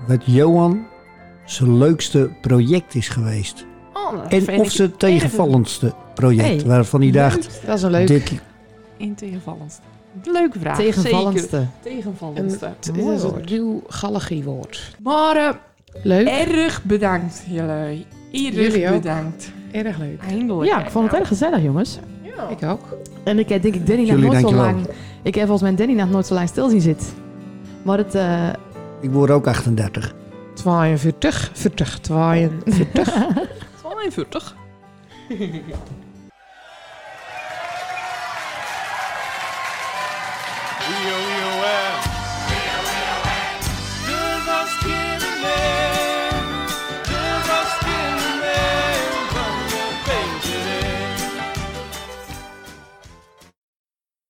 [0.06, 0.90] wat Johan
[1.44, 3.66] zijn leukste project is geweest.
[3.92, 8.06] Oh, En of zijn tegenvallendste project, Hey, waarvan hij dacht, Dat is een leuk.
[8.06, 8.32] dit,
[8.96, 9.82] In tegenvallendste.
[10.24, 10.76] Leuke vraag.
[10.76, 11.56] Tegenvallendste.
[11.56, 12.64] Een, Tegenvallendste.
[12.66, 13.50] het is een woord.
[13.50, 14.96] nieuw galligiewoord.
[15.02, 15.48] Maar eh,
[16.02, 16.26] Leuk.
[16.28, 18.06] erg bedankt jullie.
[18.30, 19.52] Jullie Erg bedankt.
[19.72, 20.20] Erg leuk.
[20.28, 20.70] Eindelijk.
[20.70, 21.98] Ja, ik vond het erg gezellig, jongens.
[22.36, 22.48] Ja.
[22.48, 22.96] Ik ook.
[23.24, 24.76] En ik heb denk ik Danny nog nooit zo lang...
[25.22, 27.06] Ik heb volgens mij Danny nog nooit zo lang stil zien zitten.
[27.82, 28.14] Maar het...
[28.14, 28.48] eh,
[29.00, 30.14] ik word ook 38.
[30.62, 33.48] 42, 40, 42.
[33.82, 34.54] 42.
[40.88, 41.31] Rio